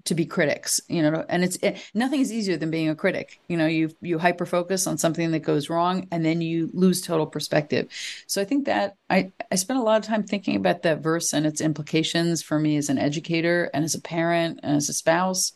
to 0.05 0.15
be 0.15 0.27
critics 0.27 0.81
you 0.89 1.03
know? 1.03 1.25
And 1.29 1.45
it's 1.45 1.57
it, 1.57 1.81
nothing 1.95 2.21
is 2.21 2.33
easier 2.33 2.57
than 2.57 2.71
being 2.71 2.89
a 2.89 2.95
critic. 2.95 3.41
You 3.49 3.57
know 3.57 3.67
you 3.67 3.91
you 4.01 4.19
hyper 4.19 4.47
focus 4.47 4.87
on 4.87 4.99
something 4.99 5.31
that 5.33 5.41
goes 5.41 5.69
wrong 5.69 6.09
and 6.11 6.25
then 6.25 6.41
you 6.41 6.71
lose 6.73 7.01
total 7.03 7.27
perspective. 7.27 7.89
So 8.27 8.41
i 8.41 8.45
think 8.45 8.67
that 8.67 8.97
i 9.11 9.33
i 9.51 9.57
spent 9.57 9.79
a 9.79 9.83
lot 9.83 9.99
of 9.99 10.07
time 10.07 10.23
thinking 10.23 10.57
about 10.57 10.83
that 10.83 11.03
verse 11.03 11.33
and 11.33 11.47
its 11.47 11.61
implications 11.61 12.43
for 12.43 12.59
me 12.59 12.77
as 12.77 12.89
an 12.89 12.99
educator 12.99 13.71
and 13.75 13.85
as 13.85 13.95
a 13.95 14.01
parent 14.01 14.61
and 14.63 14.77
as 14.77 14.89
a 14.89 14.93
spouse 14.93 15.53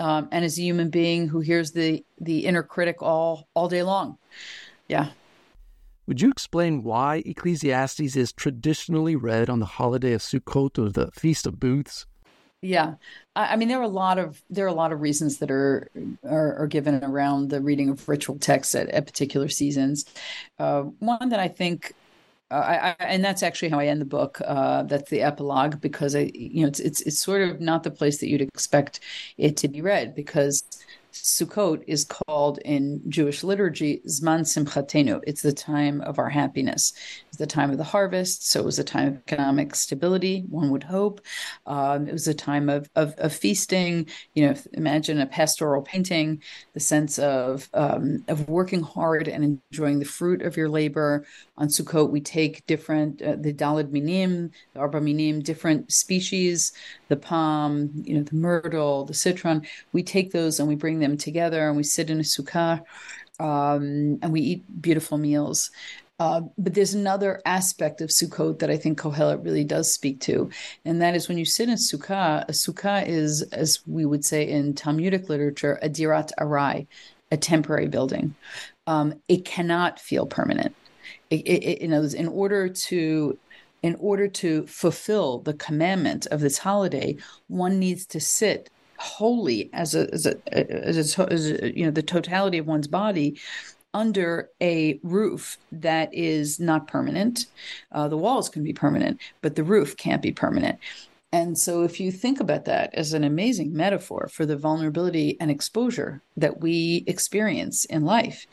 um, 0.00 0.28
and 0.32 0.44
as 0.44 0.58
a 0.58 0.62
human 0.62 0.90
being 0.90 1.28
who 1.28 1.40
hears 1.40 1.72
the 1.72 2.04
the 2.20 2.46
inner 2.46 2.62
critic 2.62 3.02
all 3.02 3.48
all 3.54 3.68
day 3.68 3.82
long 3.82 4.18
yeah 4.88 5.10
would 6.10 6.20
you 6.20 6.30
explain 6.30 6.82
why 6.82 7.22
Ecclesiastes 7.24 8.16
is 8.16 8.32
traditionally 8.32 9.14
read 9.14 9.48
on 9.48 9.60
the 9.60 9.64
holiday 9.66 10.12
of 10.12 10.22
Sukkot 10.22 10.76
or 10.76 10.90
the 10.90 11.12
Feast 11.12 11.46
of 11.46 11.60
Booths? 11.60 12.04
Yeah, 12.62 12.94
I, 13.36 13.54
mean 13.54 13.68
there 13.68 13.78
are 13.78 13.84
a 13.84 13.88
lot 13.88 14.18
of 14.18 14.42
there 14.50 14.66
are 14.66 14.68
a 14.68 14.74
lot 14.74 14.92
of 14.92 15.00
reasons 15.00 15.38
that 15.38 15.50
are 15.50 15.88
are, 16.24 16.56
are 16.56 16.66
given 16.66 17.02
around 17.02 17.48
the 17.48 17.60
reading 17.60 17.88
of 17.88 18.06
ritual 18.08 18.38
texts 18.38 18.74
at, 18.74 18.88
at 18.88 19.06
particular 19.06 19.48
seasons. 19.48 20.04
Uh, 20.58 20.82
one 20.98 21.30
that 21.30 21.40
I 21.40 21.48
think 21.48 21.94
I, 22.50 22.90
I, 22.98 23.04
and 23.04 23.24
that's 23.24 23.42
actually 23.42 23.68
how 23.68 23.78
I 23.78 23.86
end 23.86 24.00
the 24.00 24.06
book. 24.06 24.40
Uh, 24.44 24.82
that's 24.82 25.10
the 25.10 25.22
epilogue 25.22 25.80
because 25.80 26.16
I, 26.16 26.30
you 26.34 26.62
know, 26.62 26.68
it's, 26.68 26.80
it's 26.80 27.00
it's 27.02 27.20
sort 27.20 27.42
of 27.42 27.60
not 27.60 27.84
the 27.84 27.90
place 27.90 28.18
that 28.18 28.28
you'd 28.28 28.40
expect 28.40 29.00
it 29.38 29.56
to 29.58 29.68
be 29.68 29.80
read 29.80 30.14
because 30.14 30.64
Sukkot 31.12 31.84
is 31.86 32.04
called 32.04 32.58
in 32.64 33.00
Jewish 33.08 33.42
liturgy 33.42 34.00
Zman 34.06 34.40
Simchatenu. 34.40 35.20
It's 35.26 35.42
the 35.42 35.52
time 35.52 36.00
of 36.02 36.18
our 36.18 36.28
happiness. 36.28 36.92
It's 37.28 37.38
the 37.38 37.46
time 37.46 37.70
of 37.70 37.78
the 37.78 37.84
harvest, 37.84 38.48
so 38.48 38.60
it 38.60 38.66
was 38.66 38.78
a 38.78 38.84
time 38.84 39.08
of 39.08 39.16
economic 39.16 39.74
stability. 39.74 40.44
One 40.48 40.70
would 40.70 40.84
hope 40.84 41.20
um, 41.66 42.08
it 42.08 42.12
was 42.12 42.28
a 42.28 42.34
time 42.34 42.68
of, 42.68 42.88
of, 42.94 43.14
of 43.18 43.32
feasting. 43.32 44.08
You 44.34 44.48
know, 44.48 44.54
imagine 44.72 45.20
a 45.20 45.26
pastoral 45.26 45.82
painting, 45.82 46.42
the 46.74 46.80
sense 46.80 47.18
of 47.18 47.68
um, 47.74 48.24
of 48.28 48.48
working 48.48 48.82
hard 48.82 49.28
and 49.28 49.60
enjoying 49.72 49.98
the 49.98 50.04
fruit 50.04 50.42
of 50.42 50.56
your 50.56 50.68
labor. 50.68 51.26
On 51.56 51.68
Sukkot, 51.68 52.10
we 52.10 52.20
take 52.20 52.66
different 52.66 53.20
uh, 53.20 53.36
the 53.38 53.52
Daled 53.52 53.90
Minim, 53.90 54.50
the 54.72 54.80
Arba 54.80 55.00
Minim, 55.00 55.40
different 55.40 55.92
species, 55.92 56.72
the 57.08 57.16
palm, 57.16 57.90
you 58.04 58.14
know, 58.14 58.22
the 58.22 58.36
myrtle, 58.36 59.04
the 59.04 59.14
citron. 59.14 59.66
We 59.92 60.02
take 60.02 60.32
those 60.32 60.58
and 60.60 60.68
we 60.68 60.76
bring 60.76 60.99
them 61.00 61.16
together 61.16 61.68
and 61.68 61.76
we 61.76 61.82
sit 61.82 62.10
in 62.10 62.20
a 62.20 62.22
sukkah 62.22 62.80
um, 63.40 64.18
and 64.22 64.32
we 64.32 64.40
eat 64.40 64.82
beautiful 64.82 65.18
meals. 65.18 65.70
Uh, 66.20 66.42
but 66.58 66.74
there's 66.74 66.92
another 66.92 67.40
aspect 67.46 68.02
of 68.02 68.10
Sukkot 68.10 68.58
that 68.58 68.68
I 68.68 68.76
think 68.76 69.00
Kohelet 69.00 69.42
really 69.42 69.64
does 69.64 69.92
speak 69.92 70.20
to, 70.20 70.50
and 70.84 71.00
that 71.00 71.14
is 71.14 71.28
when 71.28 71.38
you 71.38 71.46
sit 71.46 71.70
in 71.70 71.76
Sukkah, 71.76 72.44
a 72.46 72.52
Sukkah 72.52 73.08
is, 73.08 73.40
as 73.52 73.80
we 73.86 74.04
would 74.04 74.22
say 74.22 74.46
in 74.46 74.74
Talmudic 74.74 75.30
literature, 75.30 75.78
a 75.80 75.88
dirat 75.88 76.30
arai, 76.38 76.86
a 77.32 77.38
temporary 77.38 77.88
building. 77.88 78.34
Um, 78.86 79.14
it 79.28 79.46
cannot 79.46 79.98
feel 79.98 80.26
permanent. 80.26 80.76
It, 81.30 81.46
it, 81.46 81.78
in, 81.78 81.92
in 81.92 82.28
order 82.28 82.68
to 82.68 83.38
in 83.82 83.96
order 83.98 84.28
to 84.28 84.66
fulfill 84.66 85.38
the 85.38 85.54
commandment 85.54 86.26
of 86.26 86.40
this 86.40 86.58
holiday, 86.58 87.16
one 87.48 87.78
needs 87.78 88.04
to 88.04 88.20
sit 88.20 88.68
wholly 89.00 89.70
as 89.72 89.94
a 89.94 90.12
as 90.12 90.26
a, 90.26 90.36
as 90.54 91.18
a, 91.18 91.32
as 91.32 91.50
a 91.50 91.76
you 91.76 91.84
know 91.84 91.90
the 91.90 92.02
totality 92.02 92.58
of 92.58 92.66
one's 92.66 92.88
body 92.88 93.38
under 93.92 94.48
a 94.60 95.00
roof 95.02 95.58
that 95.72 96.14
is 96.14 96.60
not 96.60 96.86
permanent. 96.86 97.46
Uh, 97.90 98.06
the 98.08 98.16
walls 98.16 98.48
can 98.48 98.62
be 98.62 98.72
permanent, 98.72 99.20
but 99.42 99.56
the 99.56 99.64
roof 99.64 99.96
can't 99.96 100.22
be 100.22 100.30
permanent. 100.30 100.78
And 101.32 101.56
so, 101.56 101.82
if 101.82 102.00
you 102.00 102.10
think 102.10 102.40
about 102.40 102.64
that 102.64 102.94
as 102.94 103.12
an 103.12 103.24
amazing 103.24 103.72
metaphor 103.72 104.28
for 104.32 104.44
the 104.44 104.56
vulnerability 104.56 105.36
and 105.40 105.50
exposure 105.50 106.22
that 106.36 106.60
we 106.60 107.04
experience 107.06 107.84
in 107.84 108.04
life, 108.04 108.46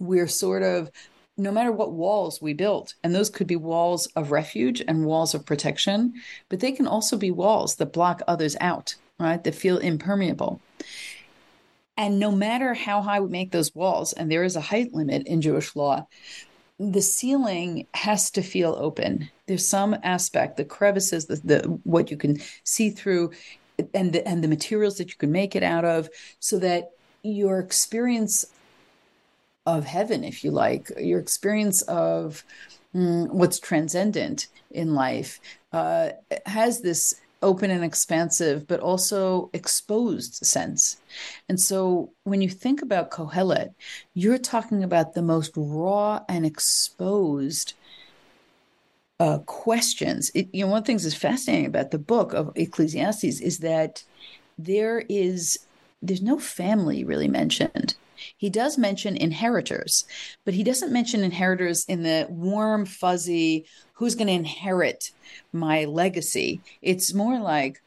we're 0.00 0.28
sort 0.28 0.62
of 0.62 0.90
no 1.38 1.52
matter 1.52 1.70
what 1.70 1.92
walls 1.92 2.40
we 2.40 2.52
built, 2.52 2.94
and 3.04 3.14
those 3.14 3.30
could 3.30 3.46
be 3.46 3.56
walls 3.56 4.06
of 4.16 4.32
refuge 4.32 4.82
and 4.88 5.04
walls 5.04 5.34
of 5.34 5.44
protection, 5.44 6.14
but 6.48 6.60
they 6.60 6.72
can 6.72 6.86
also 6.86 7.16
be 7.16 7.30
walls 7.30 7.76
that 7.76 7.92
block 7.92 8.22
others 8.26 8.56
out 8.60 8.94
right? 9.18 9.42
That 9.42 9.54
feel 9.54 9.78
impermeable. 9.78 10.60
And 11.96 12.18
no 12.18 12.30
matter 12.30 12.74
how 12.74 13.00
high 13.00 13.20
we 13.20 13.30
make 13.30 13.52
those 13.52 13.74
walls, 13.74 14.12
and 14.12 14.30
there 14.30 14.44
is 14.44 14.56
a 14.56 14.60
height 14.60 14.92
limit 14.92 15.26
in 15.26 15.40
Jewish 15.40 15.74
law, 15.74 16.06
the 16.78 17.00
ceiling 17.00 17.86
has 17.94 18.30
to 18.32 18.42
feel 18.42 18.76
open. 18.78 19.30
There's 19.46 19.66
some 19.66 19.96
aspect, 20.02 20.58
the 20.58 20.64
crevices, 20.64 21.24
the, 21.24 21.36
the 21.36 21.58
what 21.84 22.10
you 22.10 22.18
can 22.18 22.38
see 22.64 22.90
through, 22.90 23.32
and 23.94 24.12
the, 24.12 24.26
and 24.28 24.44
the 24.44 24.48
materials 24.48 24.98
that 24.98 25.08
you 25.08 25.16
can 25.16 25.32
make 25.32 25.56
it 25.56 25.62
out 25.62 25.86
of, 25.86 26.10
so 26.38 26.58
that 26.58 26.90
your 27.22 27.58
experience 27.60 28.44
of 29.64 29.84
heaven, 29.84 30.22
if 30.22 30.44
you 30.44 30.50
like, 30.50 30.90
your 30.98 31.18
experience 31.18 31.80
of 31.82 32.44
mm, 32.94 33.28
what's 33.30 33.58
transcendent 33.58 34.48
in 34.70 34.94
life, 34.94 35.40
uh, 35.72 36.10
has 36.44 36.82
this 36.82 37.14
open 37.42 37.70
and 37.70 37.84
expansive, 37.84 38.66
but 38.66 38.80
also 38.80 39.50
exposed 39.52 40.44
sense. 40.44 40.96
And 41.48 41.60
so 41.60 42.12
when 42.24 42.42
you 42.42 42.48
think 42.48 42.82
about 42.82 43.10
Kohelet, 43.10 43.74
you're 44.14 44.38
talking 44.38 44.82
about 44.82 45.14
the 45.14 45.22
most 45.22 45.52
raw 45.56 46.20
and 46.28 46.46
exposed 46.46 47.74
uh, 49.20 49.38
questions. 49.46 50.30
It, 50.34 50.48
you 50.52 50.64
know, 50.64 50.70
one 50.70 50.78
of 50.78 50.84
the 50.84 50.86
things 50.88 51.04
that's 51.04 51.14
fascinating 51.14 51.66
about 51.66 51.90
the 51.90 51.98
book 51.98 52.32
of 52.32 52.52
Ecclesiastes 52.54 53.40
is 53.40 53.58
that 53.58 54.02
there 54.58 55.04
is 55.08 55.58
there's 56.02 56.22
no 56.22 56.38
family 56.38 57.04
really 57.04 57.28
mentioned. 57.28 57.96
He 58.36 58.50
does 58.50 58.78
mention 58.78 59.16
inheritors, 59.16 60.04
but 60.44 60.54
he 60.54 60.64
doesn't 60.64 60.92
mention 60.92 61.22
inheritors 61.22 61.84
in 61.86 62.02
the 62.02 62.26
warm, 62.28 62.86
fuzzy, 62.86 63.66
who's 63.94 64.14
going 64.14 64.28
to 64.28 64.32
inherit 64.32 65.10
my 65.52 65.84
legacy. 65.84 66.60
It's 66.82 67.14
more 67.14 67.38
like, 67.38 67.82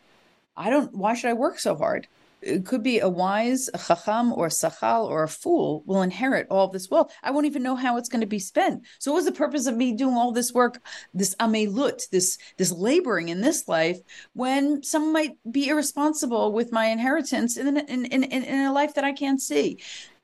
I 0.57 0.69
don't, 0.69 0.93
why 0.93 1.13
should 1.13 1.29
I 1.29 1.33
work 1.33 1.59
so 1.59 1.75
hard? 1.75 2.07
It 2.41 2.65
could 2.65 2.83
be 2.83 2.99
a 2.99 3.09
wise, 3.09 3.69
a 3.73 3.77
chacham, 3.77 4.31
or 4.31 4.45
a 4.45 4.49
sachal, 4.49 5.09
or 5.09 5.23
a 5.23 5.27
fool 5.27 5.83
will 5.85 6.01
inherit 6.01 6.47
all 6.49 6.67
this 6.67 6.89
wealth. 6.89 7.13
I 7.21 7.31
won't 7.31 7.45
even 7.45 7.63
know 7.63 7.75
how 7.75 7.97
it's 7.97 8.07
going 8.07 8.21
to 8.21 8.27
be 8.27 8.39
spent. 8.39 8.85
So, 8.97 9.11
what's 9.11 9.25
the 9.25 9.33
purpose 9.33 9.67
of 9.67 9.75
me 9.75 9.93
doing 9.93 10.15
all 10.15 10.31
this 10.31 10.53
work, 10.53 10.81
this 11.13 11.35
amelut, 11.35 12.09
this 12.11 12.37
this 12.57 12.71
laboring 12.71 13.27
in 13.27 13.41
this 13.41 13.67
life, 13.67 13.99
when 14.33 14.81
someone 14.83 15.11
might 15.11 15.37
be 15.51 15.67
irresponsible 15.67 16.53
with 16.53 16.71
my 16.71 16.85
inheritance 16.85 17.57
in 17.57 17.75
in 17.75 18.05
in, 18.05 18.23
in 18.23 18.65
a 18.65 18.73
life 18.73 18.93
that 18.93 19.03
I 19.03 19.11
can't 19.11 19.41
see? 19.41 19.79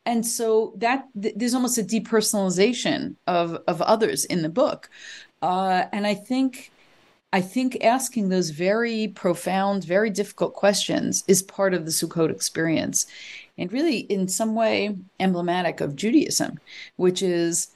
And 0.06 0.26
so 0.26 0.74
that 0.78 1.08
th- 1.20 1.36
there's 1.36 1.54
almost 1.54 1.78
a 1.78 1.84
depersonalization 1.84 3.16
of 3.28 3.58
of 3.68 3.82
others 3.82 4.26
in 4.26 4.42
the 4.42 4.50
book. 4.50 4.90
Uh, 5.42 5.86
and 5.92 6.08
i 6.08 6.14
think 6.14 6.72
i 7.32 7.40
think 7.40 7.84
asking 7.84 8.30
those 8.30 8.50
very 8.50 9.10
profound 9.10 9.84
very 9.84 10.10
difficult 10.10 10.54
questions 10.56 11.24
is 11.28 11.44
part 11.44 11.74
of 11.74 11.86
the 11.86 11.92
sukkot 11.92 12.32
experience 12.32 13.06
and 13.58 13.72
really 13.72 14.00
in 14.00 14.28
some 14.28 14.56
way 14.56 14.98
emblematic 15.20 15.82
of 15.82 15.96
judaism 15.96 16.60
which 16.96 17.22
is 17.22 17.72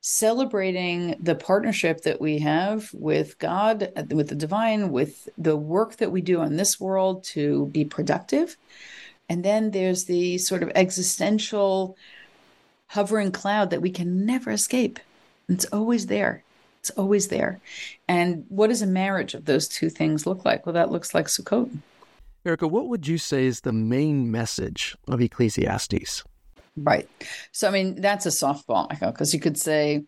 celebrating 0.00 1.14
the 1.20 1.36
partnership 1.36 2.00
that 2.00 2.20
we 2.20 2.38
have 2.38 2.90
with 2.92 3.38
god 3.38 3.92
with 4.10 4.28
the 4.28 4.34
divine 4.34 4.90
with 4.90 5.28
the 5.38 5.56
work 5.56 5.96
that 5.98 6.10
we 6.10 6.20
do 6.20 6.42
in 6.42 6.56
this 6.56 6.80
world 6.80 7.22
to 7.22 7.66
be 7.66 7.84
productive 7.84 8.56
and 9.32 9.42
then 9.42 9.70
there's 9.70 10.04
the 10.04 10.36
sort 10.36 10.62
of 10.62 10.70
existential 10.74 11.96
hovering 12.88 13.32
cloud 13.32 13.70
that 13.70 13.80
we 13.80 13.88
can 13.88 14.26
never 14.26 14.50
escape. 14.50 15.00
It's 15.48 15.64
always 15.72 16.08
there. 16.08 16.44
It's 16.80 16.90
always 16.90 17.28
there. 17.28 17.58
And 18.06 18.44
what 18.50 18.66
does 18.66 18.82
a 18.82 18.86
marriage 18.86 19.32
of 19.32 19.46
those 19.46 19.68
two 19.68 19.88
things 19.88 20.26
look 20.26 20.44
like? 20.44 20.66
Well, 20.66 20.74
that 20.74 20.90
looks 20.90 21.14
like 21.14 21.28
Sukkot. 21.28 21.70
Erica, 22.44 22.68
what 22.68 22.88
would 22.88 23.06
you 23.06 23.16
say 23.16 23.46
is 23.46 23.62
the 23.62 23.72
main 23.72 24.30
message 24.30 24.94
of 25.08 25.22
Ecclesiastes? 25.22 26.24
Right. 26.76 27.08
So, 27.52 27.68
I 27.68 27.70
mean, 27.70 28.02
that's 28.02 28.26
a 28.26 28.28
softball, 28.28 28.86
because 28.90 29.32
you 29.32 29.40
could 29.40 29.56
say, 29.56 30.04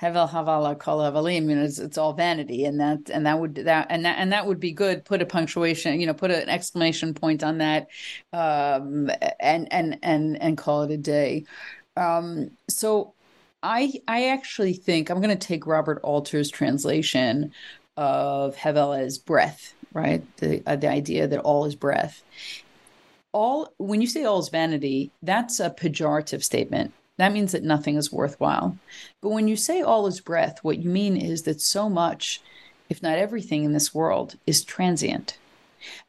Hevel 0.00 0.30
Havala 0.30 0.78
Kol 0.78 1.00
Havalim, 1.00 1.48
you 1.48 1.56
know, 1.56 1.64
it's, 1.64 1.78
it's 1.78 1.98
all 1.98 2.12
vanity, 2.12 2.64
and 2.64 2.78
that 2.80 3.10
and 3.10 3.26
that 3.26 3.40
would 3.40 3.56
that 3.56 3.88
and 3.90 4.04
that 4.04 4.18
and 4.18 4.32
that 4.32 4.46
would 4.46 4.60
be 4.60 4.70
good. 4.70 5.04
Put 5.04 5.22
a 5.22 5.26
punctuation, 5.26 6.00
you 6.00 6.06
know, 6.06 6.14
put 6.14 6.30
an 6.30 6.48
exclamation 6.48 7.14
point 7.14 7.42
on 7.42 7.58
that, 7.58 7.88
um, 8.32 9.10
and 9.40 9.72
and 9.72 9.98
and 10.02 10.40
and 10.40 10.56
call 10.56 10.82
it 10.82 10.92
a 10.92 10.96
day. 10.96 11.44
Um, 11.96 12.52
so, 12.68 13.14
I 13.62 13.92
I 14.06 14.28
actually 14.28 14.74
think 14.74 15.10
I'm 15.10 15.20
going 15.20 15.36
to 15.36 15.46
take 15.46 15.66
Robert 15.66 16.00
Alter's 16.02 16.50
translation 16.50 17.52
of 17.96 18.54
Hevel 18.54 18.96
as 18.96 19.18
breath, 19.18 19.74
right? 19.92 20.22
The 20.36 20.62
uh, 20.64 20.76
the 20.76 20.88
idea 20.88 21.26
that 21.26 21.40
all 21.40 21.64
is 21.64 21.74
breath. 21.74 22.22
All 23.32 23.74
when 23.78 24.00
you 24.00 24.06
say 24.06 24.24
all 24.24 24.38
is 24.38 24.48
vanity, 24.48 25.10
that's 25.22 25.58
a 25.58 25.70
pejorative 25.70 26.44
statement 26.44 26.94
that 27.18 27.32
means 27.32 27.52
that 27.52 27.62
nothing 27.62 27.96
is 27.96 28.12
worthwhile. 28.12 28.78
But 29.20 29.30
when 29.30 29.48
you 29.48 29.56
say 29.56 29.82
all 29.82 30.06
is 30.06 30.20
breath, 30.20 30.60
what 30.62 30.78
you 30.78 30.88
mean 30.88 31.16
is 31.16 31.42
that 31.42 31.60
so 31.60 31.88
much, 31.90 32.40
if 32.88 33.02
not 33.02 33.18
everything 33.18 33.64
in 33.64 33.72
this 33.72 33.92
world, 33.92 34.36
is 34.46 34.64
transient. 34.64 35.36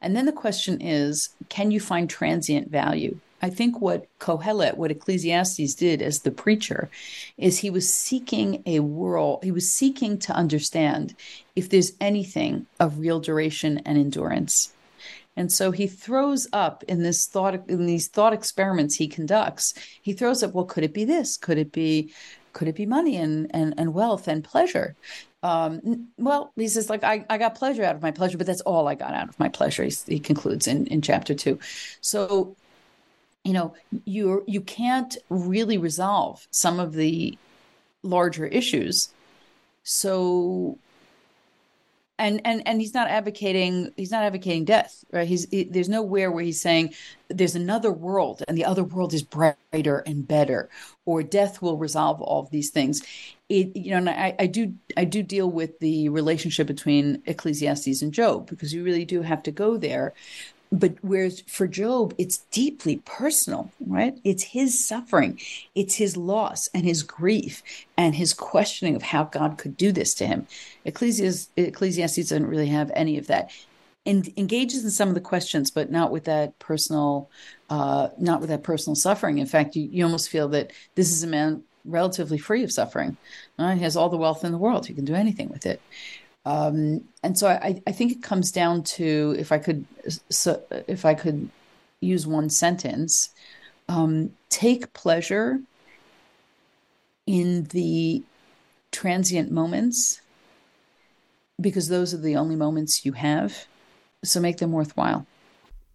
And 0.00 0.16
then 0.16 0.26
the 0.26 0.32
question 0.32 0.80
is 0.80 1.30
can 1.48 1.70
you 1.70 1.80
find 1.80 2.08
transient 2.08 2.70
value? 2.70 3.18
I 3.42 3.50
think 3.50 3.80
what 3.80 4.06
Kohelet, 4.18 4.76
what 4.76 4.90
Ecclesiastes 4.90 5.74
did 5.74 6.02
as 6.02 6.20
the 6.20 6.30
preacher, 6.30 6.90
is 7.38 7.58
he 7.58 7.70
was 7.70 7.92
seeking 7.92 8.62
a 8.66 8.80
world, 8.80 9.42
he 9.42 9.50
was 9.50 9.70
seeking 9.70 10.18
to 10.18 10.32
understand 10.32 11.14
if 11.56 11.68
there's 11.68 11.92
anything 12.00 12.66
of 12.78 12.98
real 12.98 13.18
duration 13.18 13.78
and 13.84 13.96
endurance. 13.96 14.72
And 15.40 15.50
so 15.50 15.70
he 15.70 15.86
throws 15.86 16.46
up 16.52 16.84
in 16.86 17.02
this 17.02 17.26
thought 17.26 17.54
in 17.70 17.86
these 17.86 18.08
thought 18.08 18.34
experiments 18.34 18.94
he 18.94 19.08
conducts, 19.08 19.72
he 20.02 20.12
throws 20.12 20.42
up, 20.42 20.52
well, 20.52 20.66
could 20.66 20.84
it 20.84 20.92
be 20.92 21.06
this? 21.06 21.38
Could 21.38 21.56
it 21.56 21.72
be 21.72 22.12
could 22.52 22.68
it 22.68 22.74
be 22.74 22.84
money 22.84 23.16
and 23.16 23.50
and, 23.54 23.72
and 23.78 23.94
wealth 23.94 24.28
and 24.28 24.44
pleasure? 24.44 24.94
Um, 25.42 26.08
well, 26.18 26.52
he 26.56 26.68
says, 26.68 26.90
like, 26.90 27.04
I, 27.04 27.24
I 27.30 27.38
got 27.38 27.54
pleasure 27.54 27.82
out 27.82 27.96
of 27.96 28.02
my 28.02 28.10
pleasure, 28.10 28.36
but 28.36 28.46
that's 28.46 28.60
all 28.60 28.86
I 28.86 28.94
got 28.94 29.14
out 29.14 29.30
of 29.30 29.38
my 29.38 29.48
pleasure, 29.48 29.82
he, 29.82 29.94
he 30.06 30.20
concludes 30.20 30.66
in, 30.66 30.86
in 30.88 31.00
chapter 31.00 31.34
two. 31.34 31.58
So, 32.02 32.54
you 33.42 33.54
know, 33.54 33.72
you 34.04 34.44
you 34.46 34.60
can't 34.60 35.16
really 35.30 35.78
resolve 35.78 36.46
some 36.50 36.78
of 36.78 36.92
the 36.92 37.38
larger 38.02 38.46
issues. 38.46 39.08
So 39.84 40.76
and 42.20 42.40
and 42.44 42.62
and 42.66 42.80
he's 42.80 42.94
not 42.94 43.08
advocating 43.08 43.92
he's 43.96 44.10
not 44.10 44.22
advocating 44.22 44.64
death 44.64 45.04
right? 45.10 45.26
He's 45.26 45.48
he, 45.50 45.64
there's 45.64 45.88
nowhere 45.88 46.30
where 46.30 46.44
he's 46.44 46.60
saying 46.60 46.94
there's 47.28 47.54
another 47.54 47.90
world 47.90 48.42
and 48.46 48.56
the 48.56 48.64
other 48.64 48.84
world 48.84 49.14
is 49.14 49.22
brighter 49.22 49.98
and 50.06 50.28
better 50.28 50.68
or 51.06 51.22
death 51.22 51.62
will 51.62 51.76
resolve 51.76 52.20
all 52.20 52.42
of 52.42 52.50
these 52.50 52.70
things. 52.70 53.02
It 53.48 53.74
you 53.76 53.98
know 53.98 54.12
I, 54.12 54.36
I 54.38 54.46
do 54.46 54.74
i 54.96 55.04
do 55.04 55.22
deal 55.22 55.50
with 55.50 55.78
the 55.80 56.08
relationship 56.10 56.66
between 56.66 57.22
ecclesiastes 57.26 58.02
and 58.02 58.12
job 58.12 58.48
because 58.48 58.72
you 58.72 58.84
really 58.84 59.04
do 59.04 59.22
have 59.22 59.42
to 59.44 59.50
go 59.50 59.76
there 59.76 60.14
but 60.72 60.94
whereas 61.02 61.42
for 61.48 61.66
Job, 61.66 62.14
it's 62.16 62.38
deeply 62.52 63.02
personal, 63.04 63.72
right? 63.80 64.18
It's 64.22 64.42
his 64.42 64.86
suffering, 64.86 65.40
it's 65.74 65.96
his 65.96 66.16
loss 66.16 66.68
and 66.68 66.84
his 66.84 67.02
grief 67.02 67.62
and 67.96 68.14
his 68.14 68.32
questioning 68.32 68.94
of 68.94 69.02
how 69.02 69.24
God 69.24 69.58
could 69.58 69.76
do 69.76 69.90
this 69.90 70.14
to 70.14 70.26
him. 70.26 70.46
Ecclesiastes, 70.84 71.50
Ecclesiastes 71.56 72.16
doesn't 72.16 72.46
really 72.46 72.68
have 72.68 72.92
any 72.94 73.18
of 73.18 73.26
that. 73.26 73.50
And 74.06 74.32
engages 74.36 74.82
in 74.82 74.90
some 74.90 75.08
of 75.08 75.14
the 75.14 75.20
questions, 75.20 75.70
but 75.70 75.90
not 75.90 76.10
with 76.10 76.24
that 76.24 76.58
personal, 76.58 77.28
uh, 77.68 78.08
not 78.18 78.40
with 78.40 78.48
that 78.48 78.62
personal 78.62 78.94
suffering. 78.94 79.38
In 79.38 79.46
fact, 79.46 79.76
you, 79.76 79.88
you 79.90 80.04
almost 80.04 80.30
feel 80.30 80.48
that 80.48 80.72
this 80.94 81.12
is 81.12 81.22
a 81.22 81.26
man 81.26 81.64
relatively 81.84 82.38
free 82.38 82.62
of 82.64 82.72
suffering. 82.72 83.16
Uh, 83.58 83.74
he 83.74 83.82
has 83.82 83.96
all 83.96 84.08
the 84.08 84.16
wealth 84.16 84.42
in 84.42 84.52
the 84.52 84.58
world; 84.58 84.86
he 84.86 84.94
can 84.94 85.04
do 85.04 85.14
anything 85.14 85.50
with 85.50 85.66
it. 85.66 85.82
Um, 86.50 87.04
and 87.22 87.38
so 87.38 87.46
I, 87.46 87.80
I 87.86 87.92
think 87.92 88.10
it 88.10 88.22
comes 88.22 88.50
down 88.50 88.82
to 88.82 89.36
if 89.38 89.52
I 89.52 89.58
could 89.58 89.84
so 90.30 90.62
if 90.88 91.04
I 91.04 91.14
could 91.14 91.48
use 92.00 92.26
one 92.26 92.50
sentence, 92.50 93.30
um, 93.88 94.32
take 94.48 94.92
pleasure 94.92 95.60
in 97.26 97.64
the 97.64 98.22
transient 98.90 99.52
moments 99.52 100.22
because 101.60 101.88
those 101.88 102.12
are 102.12 102.18
the 102.18 102.36
only 102.36 102.56
moments 102.56 103.04
you 103.04 103.12
have. 103.12 103.66
So 104.24 104.40
make 104.40 104.58
them 104.58 104.72
worthwhile. 104.72 105.26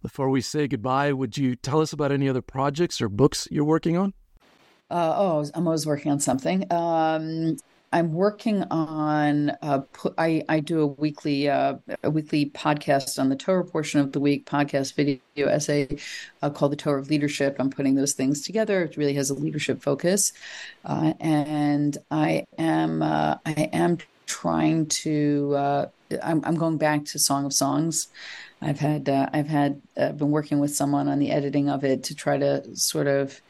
Before 0.02 0.30
we 0.30 0.40
say 0.40 0.68
goodbye, 0.68 1.12
would 1.12 1.36
you 1.36 1.54
tell 1.54 1.80
us 1.80 1.92
about 1.92 2.12
any 2.12 2.28
other 2.28 2.42
projects 2.42 3.00
or 3.02 3.08
books 3.08 3.46
you're 3.50 3.64
working 3.64 3.96
on? 3.96 4.14
Uh, 4.90 5.14
oh, 5.16 5.44
I'm 5.54 5.66
always 5.66 5.84
working 5.84 6.12
on 6.12 6.20
something. 6.20 6.64
Um, 6.72 7.56
I'm 7.92 8.12
working 8.12 8.64
on. 8.64 9.50
Uh, 9.62 9.82
I 10.18 10.44
I 10.48 10.60
do 10.60 10.80
a 10.80 10.86
weekly 10.86 11.48
uh, 11.48 11.76
a 12.02 12.10
weekly 12.10 12.50
podcast 12.50 13.18
on 13.18 13.28
the 13.28 13.36
Torah 13.36 13.64
portion 13.64 14.00
of 14.00 14.12
the 14.12 14.20
week, 14.20 14.46
podcast 14.46 14.94
video 14.94 15.20
essay 15.36 15.96
uh, 16.42 16.50
called 16.50 16.72
the 16.72 16.76
Torah 16.76 17.00
of 17.00 17.10
Leadership. 17.10 17.56
I'm 17.58 17.70
putting 17.70 17.94
those 17.94 18.12
things 18.12 18.42
together. 18.42 18.82
It 18.82 18.96
really 18.96 19.14
has 19.14 19.30
a 19.30 19.34
leadership 19.34 19.82
focus, 19.82 20.32
uh, 20.84 21.14
and 21.20 21.96
I 22.10 22.44
am 22.58 23.02
uh, 23.02 23.36
I 23.46 23.70
am 23.72 23.98
trying 24.26 24.86
to. 24.86 25.54
Uh, 25.56 25.86
I'm, 26.22 26.44
I'm 26.44 26.56
going 26.56 26.78
back 26.78 27.04
to 27.06 27.18
Song 27.18 27.44
of 27.44 27.52
Songs. 27.52 28.08
I've 28.60 28.80
had 28.80 29.08
I've 29.08 29.48
had 29.48 29.80
been 29.94 30.30
working 30.30 30.58
with 30.58 30.74
someone 30.74 31.08
on 31.08 31.18
the 31.18 31.30
editing 31.30 31.68
of 31.68 31.84
it 31.84 32.02
to 32.04 32.14
try 32.14 32.36
to 32.36 32.76
sort 32.76 33.06
of 33.06 33.40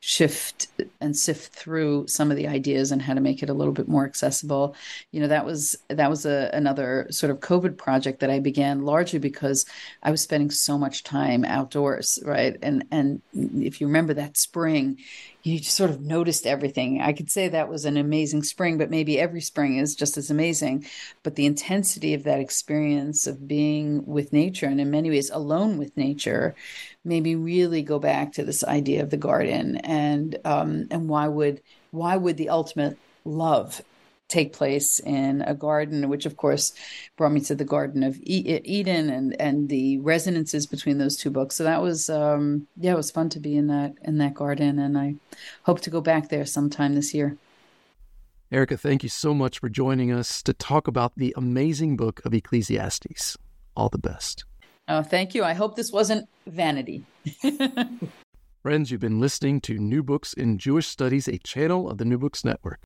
shift 0.00 0.68
and 1.00 1.16
sift 1.16 1.52
through 1.52 2.06
some 2.06 2.30
of 2.30 2.36
the 2.36 2.46
ideas 2.46 2.92
and 2.92 3.02
how 3.02 3.14
to 3.14 3.20
make 3.20 3.42
it 3.42 3.50
a 3.50 3.54
little 3.54 3.72
bit 3.72 3.88
more 3.88 4.04
accessible. 4.04 4.76
You 5.10 5.20
know 5.20 5.28
that 5.28 5.44
was 5.44 5.76
that 5.88 6.08
was 6.08 6.24
a, 6.24 6.50
another 6.52 7.06
sort 7.10 7.30
of 7.30 7.40
covid 7.40 7.76
project 7.76 8.20
that 8.20 8.30
i 8.30 8.38
began 8.38 8.84
largely 8.84 9.18
because 9.18 9.64
i 10.02 10.10
was 10.10 10.20
spending 10.20 10.50
so 10.50 10.78
much 10.78 11.02
time 11.02 11.44
outdoors 11.44 12.18
right? 12.24 12.56
And 12.62 12.84
and 12.90 13.22
if 13.34 13.80
you 13.80 13.86
remember 13.86 14.14
that 14.14 14.36
spring 14.36 14.98
you 15.42 15.58
just 15.58 15.76
sort 15.76 15.90
of 15.90 16.00
noticed 16.00 16.46
everything. 16.46 17.00
I 17.00 17.12
could 17.12 17.30
say 17.30 17.48
that 17.48 17.68
was 17.68 17.84
an 17.84 17.96
amazing 17.96 18.42
spring, 18.42 18.76
but 18.76 18.90
maybe 18.90 19.18
every 19.18 19.40
spring 19.40 19.78
is 19.78 19.94
just 19.94 20.16
as 20.16 20.30
amazing. 20.30 20.86
But 21.22 21.36
the 21.36 21.46
intensity 21.46 22.14
of 22.14 22.24
that 22.24 22.40
experience 22.40 23.26
of 23.26 23.46
being 23.46 24.04
with 24.04 24.32
nature 24.32 24.66
and 24.66 24.80
in 24.80 24.90
many 24.90 25.10
ways 25.10 25.30
alone 25.30 25.78
with 25.78 25.96
nature 25.96 26.54
made 27.04 27.22
me 27.22 27.34
really 27.34 27.82
go 27.82 27.98
back 27.98 28.32
to 28.32 28.44
this 28.44 28.64
idea 28.64 29.02
of 29.02 29.10
the 29.10 29.16
garden 29.16 29.76
and 29.78 30.38
um, 30.44 30.88
and 30.90 31.08
why 31.08 31.28
would 31.28 31.62
why 31.90 32.16
would 32.16 32.36
the 32.36 32.50
ultimate 32.50 32.98
love 33.24 33.80
take 34.28 34.52
place 34.52 35.00
in 35.00 35.42
a 35.42 35.54
garden, 35.54 36.08
which 36.08 36.26
of 36.26 36.36
course 36.36 36.72
brought 37.16 37.32
me 37.32 37.40
to 37.40 37.54
the 37.54 37.64
Garden 37.64 38.02
of 38.02 38.18
Eden 38.22 39.10
and 39.10 39.40
and 39.40 39.68
the 39.68 39.98
resonances 39.98 40.66
between 40.66 40.98
those 40.98 41.16
two 41.16 41.30
books. 41.30 41.56
So 41.56 41.64
that 41.64 41.82
was 41.82 42.08
um, 42.08 42.66
yeah, 42.76 42.92
it 42.92 42.96
was 42.96 43.10
fun 43.10 43.28
to 43.30 43.40
be 43.40 43.56
in 43.56 43.66
that 43.68 43.94
in 44.04 44.18
that 44.18 44.34
garden, 44.34 44.78
and 44.78 44.96
I 44.96 45.14
hope 45.62 45.80
to 45.82 45.90
go 45.90 46.00
back 46.00 46.28
there 46.28 46.46
sometime 46.46 46.94
this 46.94 47.14
year. 47.14 47.36
Erica, 48.50 48.78
thank 48.78 49.02
you 49.02 49.10
so 49.10 49.34
much 49.34 49.58
for 49.58 49.68
joining 49.68 50.10
us 50.10 50.42
to 50.42 50.54
talk 50.54 50.88
about 50.88 51.12
the 51.16 51.34
amazing 51.36 51.96
book 51.96 52.22
of 52.24 52.32
Ecclesiastes. 52.32 53.36
All 53.76 53.90
the 53.90 53.98
best. 53.98 54.44
Oh, 54.88 55.02
thank 55.02 55.34
you. 55.34 55.44
I 55.44 55.52
hope 55.52 55.76
this 55.76 55.92
wasn't 55.92 56.28
vanity. 56.46 57.04
Friends, 58.62 58.90
you've 58.90 59.02
been 59.02 59.20
listening 59.20 59.60
to 59.62 59.78
New 59.78 60.02
Books 60.02 60.32
in 60.32 60.56
Jewish 60.56 60.88
Studies, 60.88 61.28
a 61.28 61.36
channel 61.38 61.90
of 61.90 61.98
the 61.98 62.06
New 62.06 62.16
Books 62.16 62.42
Network. 62.42 62.80